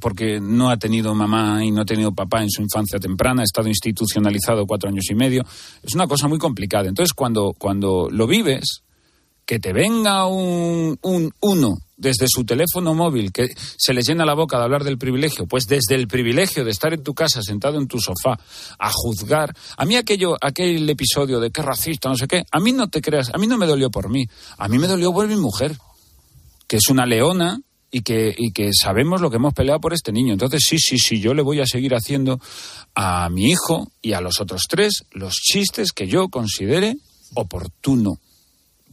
[0.00, 3.44] porque no ha tenido mamá y no ha tenido papá en su infancia temprana, ha
[3.44, 5.44] estado institucionalizado cuatro años y medio,
[5.82, 6.88] es una cosa muy complicada.
[6.88, 8.82] Entonces, cuando, cuando lo vives,
[9.46, 14.34] que te venga un, un uno desde su teléfono móvil que se le llena la
[14.34, 17.78] boca de hablar del privilegio, pues desde el privilegio de estar en tu casa sentado
[17.78, 18.38] en tu sofá
[18.78, 22.72] a juzgar, a mí aquello, aquel episodio de qué racista, no sé qué, a mí
[22.72, 24.26] no te creas, a mí no me dolió por mí,
[24.58, 25.76] a mí me dolió por mi mujer,
[26.66, 27.60] que es una leona
[27.94, 30.32] y que, y que sabemos lo que hemos peleado por este niño.
[30.32, 32.40] Entonces, sí, sí, sí, yo le voy a seguir haciendo
[32.92, 36.96] a mi hijo y a los otros tres los chistes que yo considere
[37.34, 38.18] oportuno.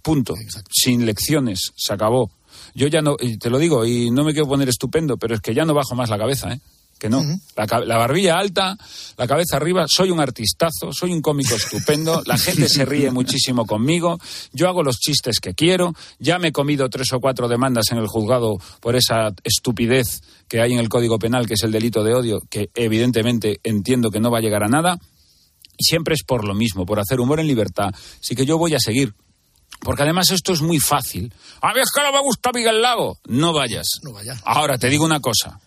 [0.03, 0.35] Punto.
[0.69, 1.71] Sin lecciones.
[1.75, 2.29] Se acabó.
[2.75, 5.41] Yo ya no, y te lo digo, y no me quiero poner estupendo, pero es
[5.41, 6.61] que ya no bajo más la cabeza, ¿eh?
[7.01, 7.23] Que no.
[7.55, 8.77] la, barbilla alta,
[9.17, 13.65] la cabeza arriba, soy un artistazo, soy un cómico estupendo, la gente se ríe muchísimo
[13.65, 14.19] conmigo,
[14.53, 17.97] yo hago los chistes que quiero, ya me he comido tres o cuatro demandas en
[17.97, 22.03] el juzgado por esa estupidez que hay en el Código Penal, que es el delito
[22.03, 24.99] de odio, que evidentemente entiendo que no va a llegar a nada,
[25.75, 27.89] y siempre es por lo mismo, por hacer humor en libertad.
[28.21, 29.15] Así que yo voy a seguir.
[29.79, 31.33] Porque además esto es muy fácil.
[31.61, 33.17] A ver, es que no me gusta Miguel Lago.
[33.25, 33.87] No vayas.
[34.03, 34.39] No vaya.
[34.45, 35.59] Ahora te digo una cosa.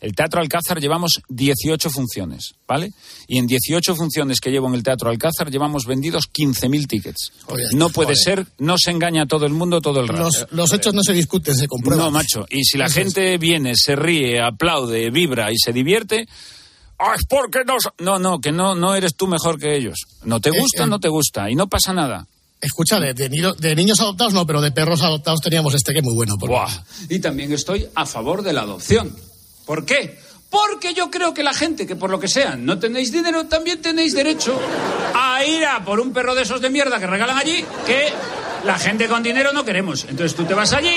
[0.00, 2.92] El Teatro Alcázar llevamos 18 funciones, ¿vale?
[3.26, 7.32] Y en 18 funciones que llevo en el Teatro Alcázar llevamos vendidos 15.000 tickets.
[7.72, 10.22] no puede ser, no se engaña a todo el mundo todo el rato.
[10.24, 12.06] Los, los hechos no se discuten, se comprueban.
[12.06, 12.46] No, macho.
[12.50, 13.04] Y si la Eso es.
[13.06, 16.28] gente viene, se ríe, aplaude, vibra y se divierte,
[16.98, 17.80] ah, es porque no...
[17.80, 17.92] so-".
[17.98, 19.96] No, no, que no, no eres tú mejor que ellos.
[20.24, 20.86] No te Eh, gusta, eh.
[20.86, 21.50] no te gusta.
[21.50, 22.26] Y no pasa nada.
[22.60, 26.34] Escucha, de, niños adoptados no, pero de perros adoptados teníamos este que es muy bueno.
[26.38, 26.50] por-
[27.08, 29.14] Y también estoy a favor de la adopción.
[29.68, 30.18] ¿Por qué?
[30.48, 33.82] Porque yo creo que la gente que por lo que sea no tenéis dinero, también
[33.82, 34.58] tenéis derecho
[35.14, 38.08] a ir a por un perro de esos de mierda que regalan allí, que
[38.64, 40.06] la gente con dinero no queremos.
[40.08, 40.96] Entonces tú te vas allí,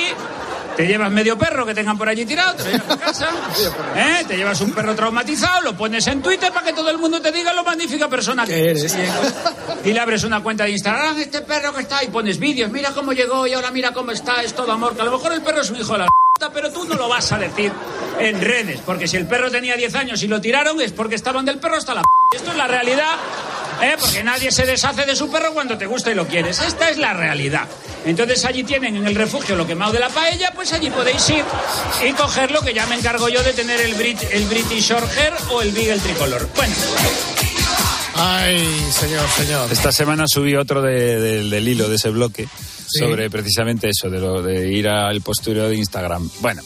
[0.78, 3.30] te llevas medio perro que tengan por allí tirado, te lo llevas a casa,
[3.98, 4.24] ¿eh?
[4.26, 7.34] te llevas un perro traumatizado, lo pones en Twitter para que todo el mundo te
[7.34, 8.96] diga lo magnífica persona que eres.
[9.84, 12.92] Y le abres una cuenta de Instagram, este perro que está, y pones vídeos, mira
[12.92, 15.42] cómo llegó y ahora mira cómo está, es todo amor, que a lo mejor el
[15.42, 16.08] perro es un hijo de la
[16.50, 17.72] pero tú no lo vas a decir
[18.20, 21.46] en redes, porque si el perro tenía 10 años y lo tiraron es porque estaban
[21.46, 22.38] del perro hasta la p.
[22.38, 23.16] Esto es la realidad,
[23.82, 23.96] ¿eh?
[24.00, 26.60] porque nadie se deshace de su perro cuando te gusta y lo quieres.
[26.62, 27.68] Esta es la realidad.
[28.06, 31.44] Entonces allí tienen en el refugio lo quemado de la paella, pues allí podéis ir
[32.08, 35.62] y cogerlo, que ya me encargo yo de tener el, Brit- el British Shorthair o
[35.62, 36.48] el Beagle tricolor.
[36.56, 36.74] Bueno.
[38.16, 39.72] Ay, señor, señor.
[39.72, 42.48] Esta semana subí otro de- de- del hilo de ese bloque
[42.88, 46.30] sobre precisamente eso, de lo de ir al postureo de Instagram.
[46.42, 46.62] Bueno,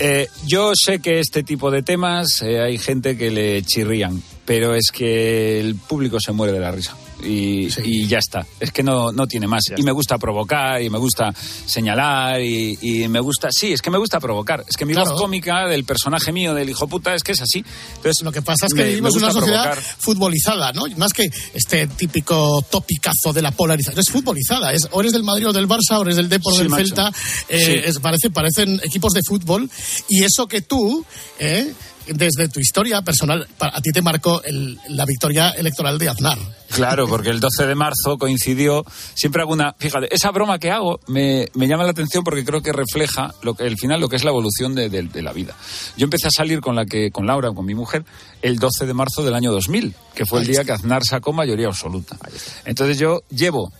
[0.00, 4.74] eh, yo sé que este tipo de temas eh, hay gente que le chirrían, pero
[4.74, 6.96] es que el público se muere de la risa.
[7.24, 8.46] Y, y ya está.
[8.60, 9.62] Es que no, no tiene más.
[9.76, 11.32] Y me gusta provocar, y me gusta
[11.66, 13.48] señalar, y, y me gusta.
[13.50, 14.64] Sí, es que me gusta provocar.
[14.68, 15.12] Es que mi Claro.
[15.12, 17.64] voz cómica del personaje mío, del hijo puta, es que es así.
[17.96, 19.84] Entonces, Lo que pasa es que me- vivimos en una sociedad provocar.
[19.98, 20.84] futbolizada, ¿no?
[20.96, 24.00] Más que este típico topicazo de la polarización.
[24.00, 24.72] Es futbolizada.
[24.72, 26.68] Es, o eres del Madrid o del Barça, o eres del Depor o Sí, del
[26.68, 26.84] macho.
[26.84, 27.12] Celta.
[27.48, 27.72] Eh, Sí.
[27.84, 29.70] es- parece, parecen equipos de fútbol.
[30.08, 31.04] Y eso que tú,
[31.38, 31.72] eh,
[32.06, 36.38] desde tu historia personal, a ti te marcó el- la victoria electoral de Aznar.
[36.70, 38.84] Claro, porque el 12 de marzo coincidió.
[39.14, 39.74] Siempre hago una.
[39.78, 43.54] Fíjate, esa broma que hago me, me llama la atención porque creo que refleja lo
[43.54, 45.54] que, el final lo que es la evolución de, de- de la vida.
[45.98, 48.04] Yo empecé a salir con la que con Laura, con mi mujer,
[48.40, 51.66] el 12 de marzo del año 2000, que fue el día que Aznar sacó mayoría
[51.66, 52.16] absoluta.
[52.64, 53.70] Entonces yo llevo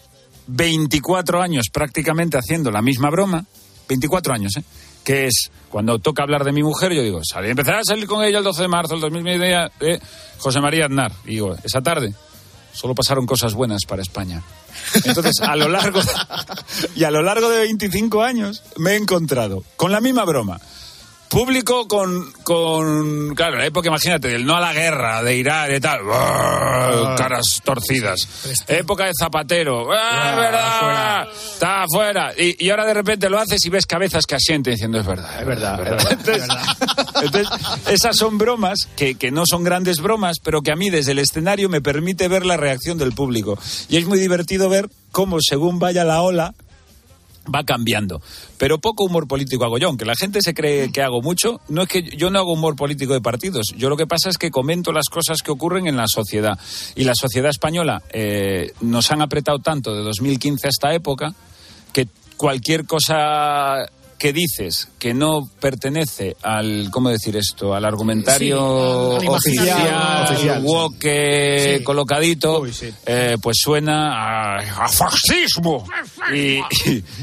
[0.48, 3.44] 24 años prácticamente haciendo la misma broma,
[3.88, 4.64] 24 años, ¿eh?
[5.04, 8.22] Que es cuando toca hablar de mi mujer, yo digo, salí, empezaré a salir con
[8.22, 9.40] ella el 12 de marzo del 2000,
[9.80, 10.00] de
[10.38, 11.12] José María Aznar.
[11.24, 12.14] Y digo, esa tarde
[12.72, 14.42] solo pasaron cosas buenas para España.
[15.04, 16.00] Entonces, a lo largo
[16.96, 20.60] y a lo largo de 25 años me he encontrado con la misma broma.
[21.32, 25.80] Público con, con claro, la época, imagínate, del no a la guerra, de Irán, de
[25.80, 27.16] tal, ¡buah!
[27.16, 28.28] caras torcidas.
[28.68, 31.28] Época de Zapatero, ¡ah, es verdad!
[31.54, 32.34] Está afuera.
[32.36, 35.40] Y, y ahora de repente lo haces y ves cabezas que asienten diciendo, es verdad,
[35.40, 36.12] es verdad, es verdad.
[36.12, 36.48] Entonces,
[37.22, 37.48] entonces,
[37.88, 41.18] esas son bromas que, que no son grandes bromas, pero que a mí desde el
[41.18, 43.58] escenario me permite ver la reacción del público.
[43.88, 46.52] Y es muy divertido ver cómo según vaya la ola,
[47.52, 48.20] va cambiando.
[48.58, 51.60] Pero poco humor político hago yo, aunque la gente se cree que hago mucho.
[51.68, 53.66] No es que yo no hago humor político de partidos.
[53.76, 56.58] Yo lo que pasa es que comento las cosas que ocurren en la sociedad.
[56.94, 61.34] Y la sociedad española eh, nos han apretado tanto de 2015 a esta época
[61.92, 63.88] que cualquier cosa
[64.22, 67.74] que dices que no pertenece al, ¿cómo decir esto?
[67.74, 70.24] Al argumentario Sí, al- al oficial.
[70.30, 71.82] Oficial, woke, Sí.
[71.82, 72.62] colocadito,
[73.04, 75.84] eh, pues suena a, a fascismo.
[76.32, 76.60] Y,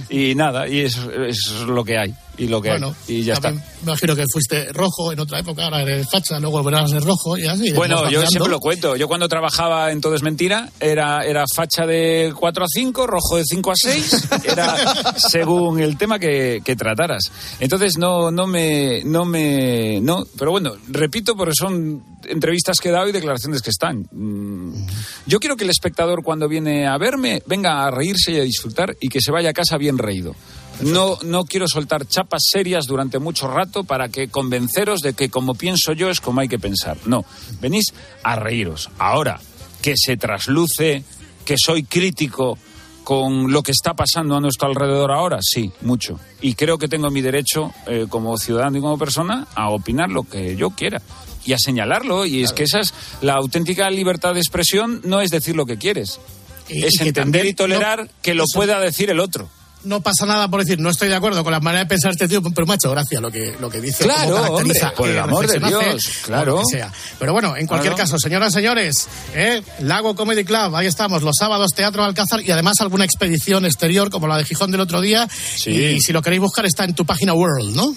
[0.10, 2.14] y, y nada, y eso, eso es lo que hay.
[2.40, 3.16] Y lo que Bueno, hay.
[3.18, 3.52] Y ya está.
[3.52, 7.04] Me imagino que fuiste rojo en otra época, ahora eres facha, luego volverás a ser
[7.04, 7.72] rojo y así.
[7.74, 8.96] Bueno, yo siempre lo cuento.
[8.96, 13.38] Yo cuando trabajaba en Todo es Mentira, era, era facha de 4 a 5, rojo
[13.38, 14.76] de 5 a 6, era
[15.18, 17.24] según el tema que, que trataras.
[17.60, 22.92] Entonces no, no me, no me, no, pero bueno, repito porque son entrevistas que he
[22.92, 24.08] dado y declaraciones que están.
[24.12, 24.86] Mm,
[25.26, 28.96] Yo quiero que el espectador cuando viene a verme venga a reírse y a disfrutar
[29.00, 30.36] y que se vaya a casa bien reído.
[30.82, 35.54] No, no quiero soltar chapas serias durante mucho rato para que convenceros de que como
[35.56, 36.98] pienso yo es como hay que pensar.
[37.06, 37.26] No,
[37.62, 37.86] venís
[38.24, 38.90] a reíros.
[38.98, 39.40] Ahora,
[39.82, 41.04] que se trasluce,
[41.46, 42.58] que soy crítico
[43.04, 46.20] con lo que está pasando a nuestro alrededor ahora, sí, mucho.
[46.42, 50.24] Y creo que tengo mi derecho eh, como ciudadano y como persona a opinar lo
[50.24, 51.02] que yo quiera
[51.44, 52.26] y a señalarlo.
[52.28, 55.78] Y es que esa es la auténtica libertad de expresión, no es decir lo que
[55.78, 56.20] quieres.
[56.68, 59.50] Y- es y entender y tolerar no- que lo eso- pueda decir el otro.
[59.84, 62.28] No pasa nada por decir no estoy de acuerdo con la manera de pensar este
[62.28, 64.04] tío, pero macho, gracias lo que, lo que dice.
[64.04, 66.62] Claro, caracteriza, hombre, por el amor de Dios, claro.
[66.70, 66.92] sea.
[67.18, 68.10] Pero bueno, en cualquier Claro.
[68.10, 69.62] caso, señoras y señores, ¿eh?
[69.82, 74.28] Lago Comedy Club, ahí estamos, los sábados Teatro Alcázar y además alguna expedición exterior como
[74.28, 75.28] la de Gijón del otro día.
[75.56, 75.72] Sí.
[75.72, 77.96] Y, si lo queréis buscar está en tu página World, ¿no?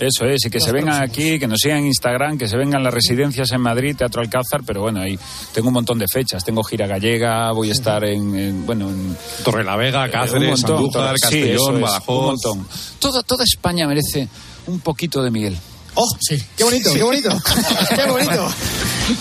[0.00, 2.82] Eso es, y que se vengan aquí, que nos sigan en Instagram, que se vengan
[2.82, 5.16] las residencias en Madrid, Teatro Alcázar, pero bueno, ahí
[5.54, 6.44] tengo un montón de fechas.
[6.44, 11.14] Tengo gira gallega, voy a estar en, en, bueno, en Torrelavega, Cáceres, un montón, Andújar,
[11.16, 12.18] sí, Castellón, es, Badajoz.
[12.18, 12.68] un montón.
[12.98, 14.28] Toda, toda España merece
[14.66, 15.56] un poquito de Miguel.
[15.94, 16.08] ¡Oh!
[16.20, 16.42] Sí.
[16.56, 17.30] Qué bonito, qué bonito.
[17.94, 18.48] qué bonito.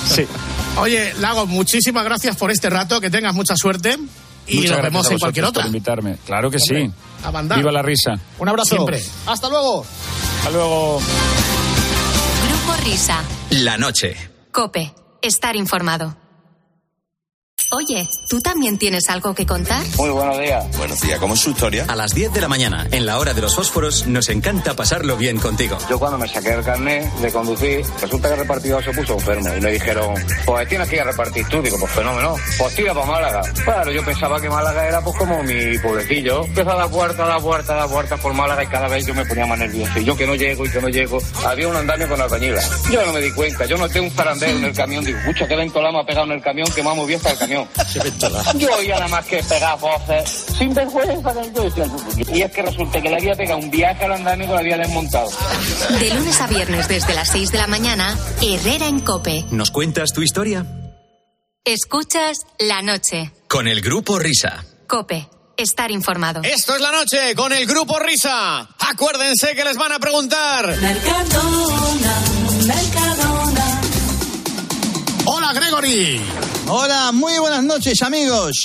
[0.08, 0.26] Sí.
[0.78, 3.98] Oye, Lago, muchísimas gracias por este rato, que tengas mucha suerte
[4.48, 5.64] y Muchas nos vemos en cualquier otra.
[5.64, 6.18] por invitarme.
[6.26, 6.94] Claro que Hombre, sí.
[7.24, 7.58] A mandar.
[7.58, 8.12] Viva la risa.
[8.40, 8.76] Un abrazo.
[8.76, 9.04] Siempre.
[9.26, 9.86] Hasta luego.
[10.40, 11.00] Hasta luego.
[12.48, 13.22] Grupo Risa.
[13.52, 14.16] La noche.
[14.52, 14.94] Cope.
[15.22, 16.16] Estar informado.
[17.74, 19.82] Oye, ¿tú también tienes algo que contar?
[19.96, 20.78] Muy buenos días.
[20.78, 21.86] Buenos días, ¿cómo es su historia?
[21.88, 25.16] A las 10 de la mañana, en la hora de los fósforos, nos encanta pasarlo
[25.16, 25.78] bien contigo.
[25.90, 29.56] Yo cuando me saqué el carnet de conducir, resulta que el repartidor se puso enfermo
[29.58, 30.14] y me dijeron,
[30.46, 31.62] pues tienes que ir a repartir tú.
[31.62, 33.42] Digo, pues fenómeno, pues tira para Málaga.
[33.64, 36.44] Claro, yo pensaba que Málaga era pues como mi pueblecillo.
[36.44, 39.06] Empezó a dar puerta, a dar puerta, a dar puerta por Málaga y cada vez
[39.06, 39.98] yo me ponía más nervioso.
[39.98, 41.20] Y yo que no llego y que no llego.
[41.46, 42.90] Había un andamio con albañilas.
[42.92, 45.06] Yo no me di cuenta, yo noté un zarandeo en el camión.
[45.06, 47.38] Digo, mucho que ventolama ha pegado en el camión que me ha movido hasta el
[47.38, 47.61] camión.
[48.56, 51.52] Yo oía nada más que pegar voces sin vergüenza del
[52.34, 54.78] Y es que resulta que le había pegado un viaje al andamio que lo había
[54.78, 55.30] desmontado.
[56.00, 59.46] De lunes a viernes desde las 6 de la mañana, Herrera en Cope.
[59.52, 60.66] ¿Nos cuentas tu historia?
[61.64, 63.32] Escuchas la noche.
[63.48, 64.66] Con el grupo Risa.
[64.88, 65.30] Cope.
[65.58, 66.42] Estar informado.
[66.44, 68.68] Esto es la noche con el grupo Risa.
[68.80, 70.76] Acuérdense que les van a preguntar.
[70.76, 72.22] Mercadona,
[72.66, 73.82] Mercadona.
[75.26, 76.20] Hola, Gregory.
[76.68, 78.62] Hola, muy buenas noches, amigos.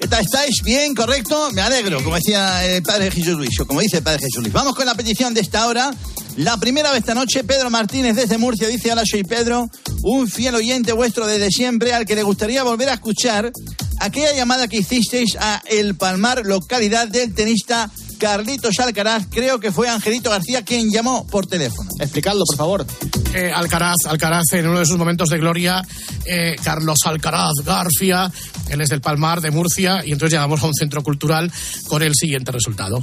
[0.00, 0.62] ¿Qué tal estáis?
[0.62, 0.94] ¿Bien?
[0.94, 1.50] ¿Correcto?
[1.52, 4.52] Me alegro, como decía el padre Jesús Luis, o como dice el padre Jesús Luis.
[4.52, 5.94] Vamos con la petición de esta hora.
[6.36, 9.68] La primera de esta noche, Pedro Martínez desde Murcia dice, hola, soy Pedro,
[10.02, 13.50] un fiel oyente vuestro desde siempre, al que le gustaría volver a escuchar
[13.98, 19.26] aquella llamada que hicisteis a El Palmar, localidad del tenista Carlitos Alcaraz.
[19.30, 21.88] Creo que fue Angelito García quien llamó por teléfono.
[21.98, 22.86] Explicadlo, por favor.
[23.34, 25.82] Eh, Alcaraz, Alcaraz en uno de sus momentos de gloria,
[26.24, 28.30] eh, Carlos Alcaraz García,
[28.68, 31.50] él es del Palmar de Murcia, y entonces llegamos a un centro cultural
[31.88, 33.02] con el siguiente resultado.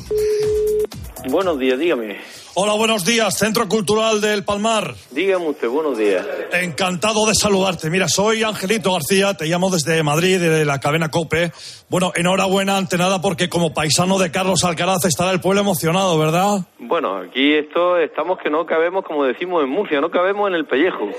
[1.30, 2.18] Buenos días, dígame.
[2.58, 4.96] Hola, buenos días, Centro Cultural del Palmar.
[5.12, 6.26] Dígame usted, buenos días.
[6.54, 7.90] Encantado de saludarte.
[7.90, 11.52] Mira, soy Angelito García, te llamo desde Madrid, de la cadena COPE.
[11.90, 16.62] Bueno, enhorabuena ante nada porque como paisano de Carlos Alcaraz estará el pueblo emocionado, ¿verdad?
[16.80, 20.66] Bueno, aquí esto estamos que no cabemos, como decimos en Murcia, no cabemos en el
[20.66, 21.06] pellejo.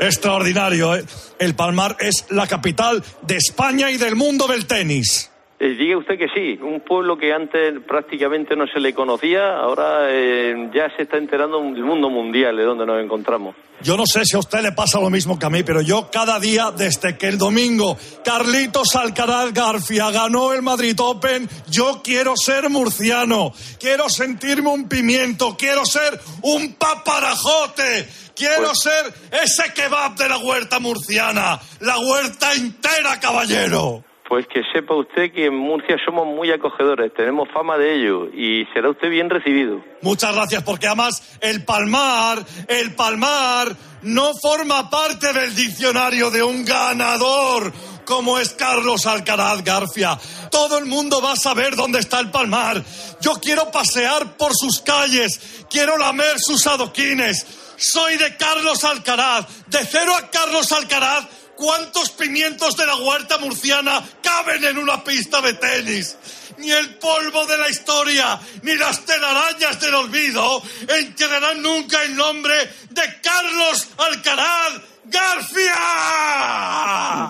[0.00, 1.04] Extraordinario, ¿eh?
[1.38, 5.29] El Palmar es la capital de España y del mundo del tenis.
[5.62, 10.06] Eh, diga usted que sí, un pueblo que antes prácticamente no se le conocía, ahora
[10.08, 13.54] eh, ya se está enterando el mundo mundial de donde nos encontramos.
[13.82, 16.08] Yo no sé si a usted le pasa lo mismo que a mí, pero yo
[16.10, 22.38] cada día, desde que el domingo Carlitos Alcaraz García ganó el Madrid Open, yo quiero
[22.38, 30.26] ser murciano, quiero sentirme un pimiento, quiero ser un paparajote, quiero ser ese kebab de
[30.26, 34.04] la huerta murciana, la huerta entera, caballero.
[34.30, 38.64] Pues que sepa usted que en Murcia somos muy acogedores, tenemos fama de ello y
[38.72, 39.82] será usted bien recibido.
[40.02, 46.64] Muchas gracias, porque además el palmar, el palmar, no forma parte del diccionario de un
[46.64, 47.72] ganador
[48.04, 50.16] como es Carlos Alcaraz García.
[50.48, 52.84] Todo el mundo va a saber dónde está el palmar.
[53.20, 57.44] Yo quiero pasear por sus calles, quiero lamer sus adoquines.
[57.76, 61.39] Soy de Carlos Alcaraz, de cero a Carlos Alcaraz.
[61.60, 66.16] ¿Cuántos pimientos de la huerta murciana caben en una pista de tenis?
[66.56, 72.56] Ni el polvo de la historia, ni las telarañas del olvido enterrarán nunca el nombre
[72.88, 75.74] de Carlos Alcaraz García.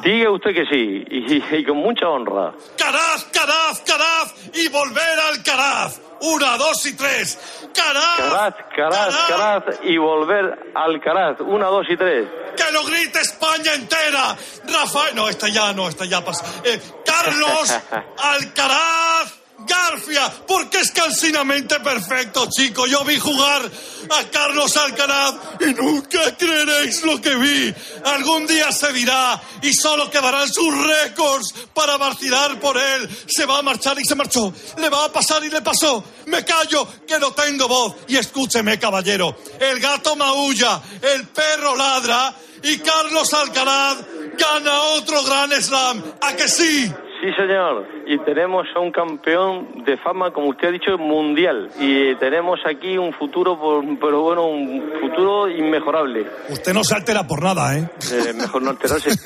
[0.03, 2.53] Diga usted que sí, y, y con mucha honra.
[2.77, 6.01] Caraz, Caraz, Caraz y volver al Caraz.
[6.23, 7.39] Una, dos y tres.
[7.75, 8.17] Caraz.
[8.19, 11.41] Caraz, Caraz, Caraz y volver al Caraz.
[11.41, 12.29] Una, dos y tres.
[12.57, 14.37] Que lo grite España entera.
[14.67, 16.45] Rafael, no, esta ya, no, esta ya pasa.
[16.65, 17.75] Eh, Carlos
[18.19, 19.40] Alcaraz.
[19.67, 22.87] García, porque es cansinamente perfecto, chico.
[22.87, 23.71] Yo vi jugar
[24.11, 27.75] a Carlos Alcaraz y nunca creeréis lo que vi.
[28.05, 33.09] Algún día se dirá y solo quedarán sus récords para vacilar por él.
[33.27, 34.53] Se va a marchar y se marchó.
[34.79, 36.03] Le va a pasar y le pasó.
[36.27, 37.95] Me callo que no tengo voz.
[38.09, 39.37] Y escúcheme, caballero.
[39.59, 43.99] El gato maulla, el perro ladra y Carlos Alcaraz
[44.39, 46.03] gana otro gran slam.
[46.21, 46.93] ¿A que sí?
[47.21, 47.87] Sí, señor.
[48.07, 51.71] Y tenemos a un campeón de fama, como usted ha dicho, mundial.
[51.79, 56.27] Y tenemos aquí un futuro, por- pero bueno, un futuro inmejorable.
[56.49, 57.89] Usted no se altera por nada, ¿eh?
[58.11, 59.11] Eh, mejor no alterarse.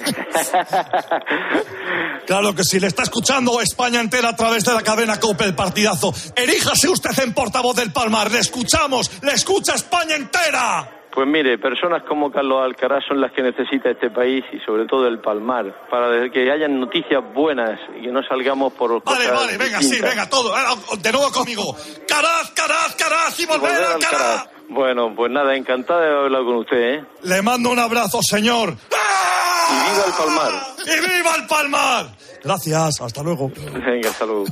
[2.27, 5.55] Claro que sí, le está escuchando España entera a través de la cadena COPE el
[5.55, 6.13] partidazo.
[6.35, 8.31] Eríjase usted en portavoz del Palmar.
[8.31, 10.94] Le escuchamos, le escucha España entera.
[11.15, 15.07] Pues mire, personas como Carlos Alcaraz son las que necesita este país y sobre todo
[15.07, 19.81] el Palmar, para que hayan noticias buenas y que no salgamos por Vale, vale, venga,
[19.81, 20.53] sí, venga, todo.
[20.57, 20.63] eh,
[20.99, 21.77] De nuevo conmigo.
[22.09, 24.21] Caraz, caraz, caraz y volver Volver al al caraz.
[24.21, 24.49] Caraz.
[24.69, 27.05] Bueno, pues nada, encantado de hablar con usted, ¿eh?
[27.23, 28.71] Le mando un abrazo, señor.
[28.71, 30.53] Y viva el Palmar.
[30.85, 32.07] ¡Y viva el Palmar!
[32.45, 33.51] Gracias, hasta luego.
[33.51, 34.45] Venga, hasta luego.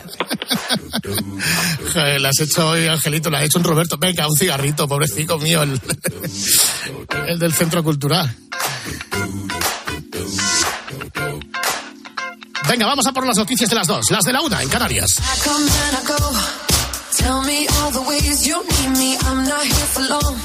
[1.93, 3.99] Joder, Le has hecho hoy, Angelito, le has hecho un Roberto.
[3.99, 5.79] Venga, un cigarrito, pobrecito mío, el,
[7.29, 8.35] el del centro cultural.
[12.69, 15.19] Venga, vamos a por las noticias de las dos, las de la una en Canarias.
[15.19, 16.17] I come and I go.
[17.19, 19.17] Tell me all the ways you need me.
[19.27, 20.37] I'm not here for long.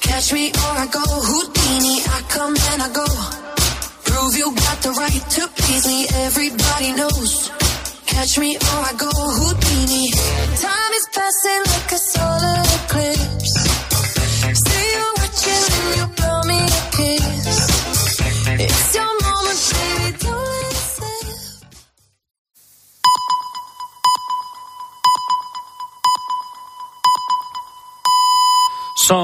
[0.00, 2.00] Catch me or I go Houdini.
[2.02, 3.43] I come and I go.
[4.24, 6.06] Prove you got the right to please me.
[6.24, 7.50] Everybody knows.
[8.06, 10.10] Catch me or I go Houdini.
[10.64, 13.73] Time is passing like a solar eclipse.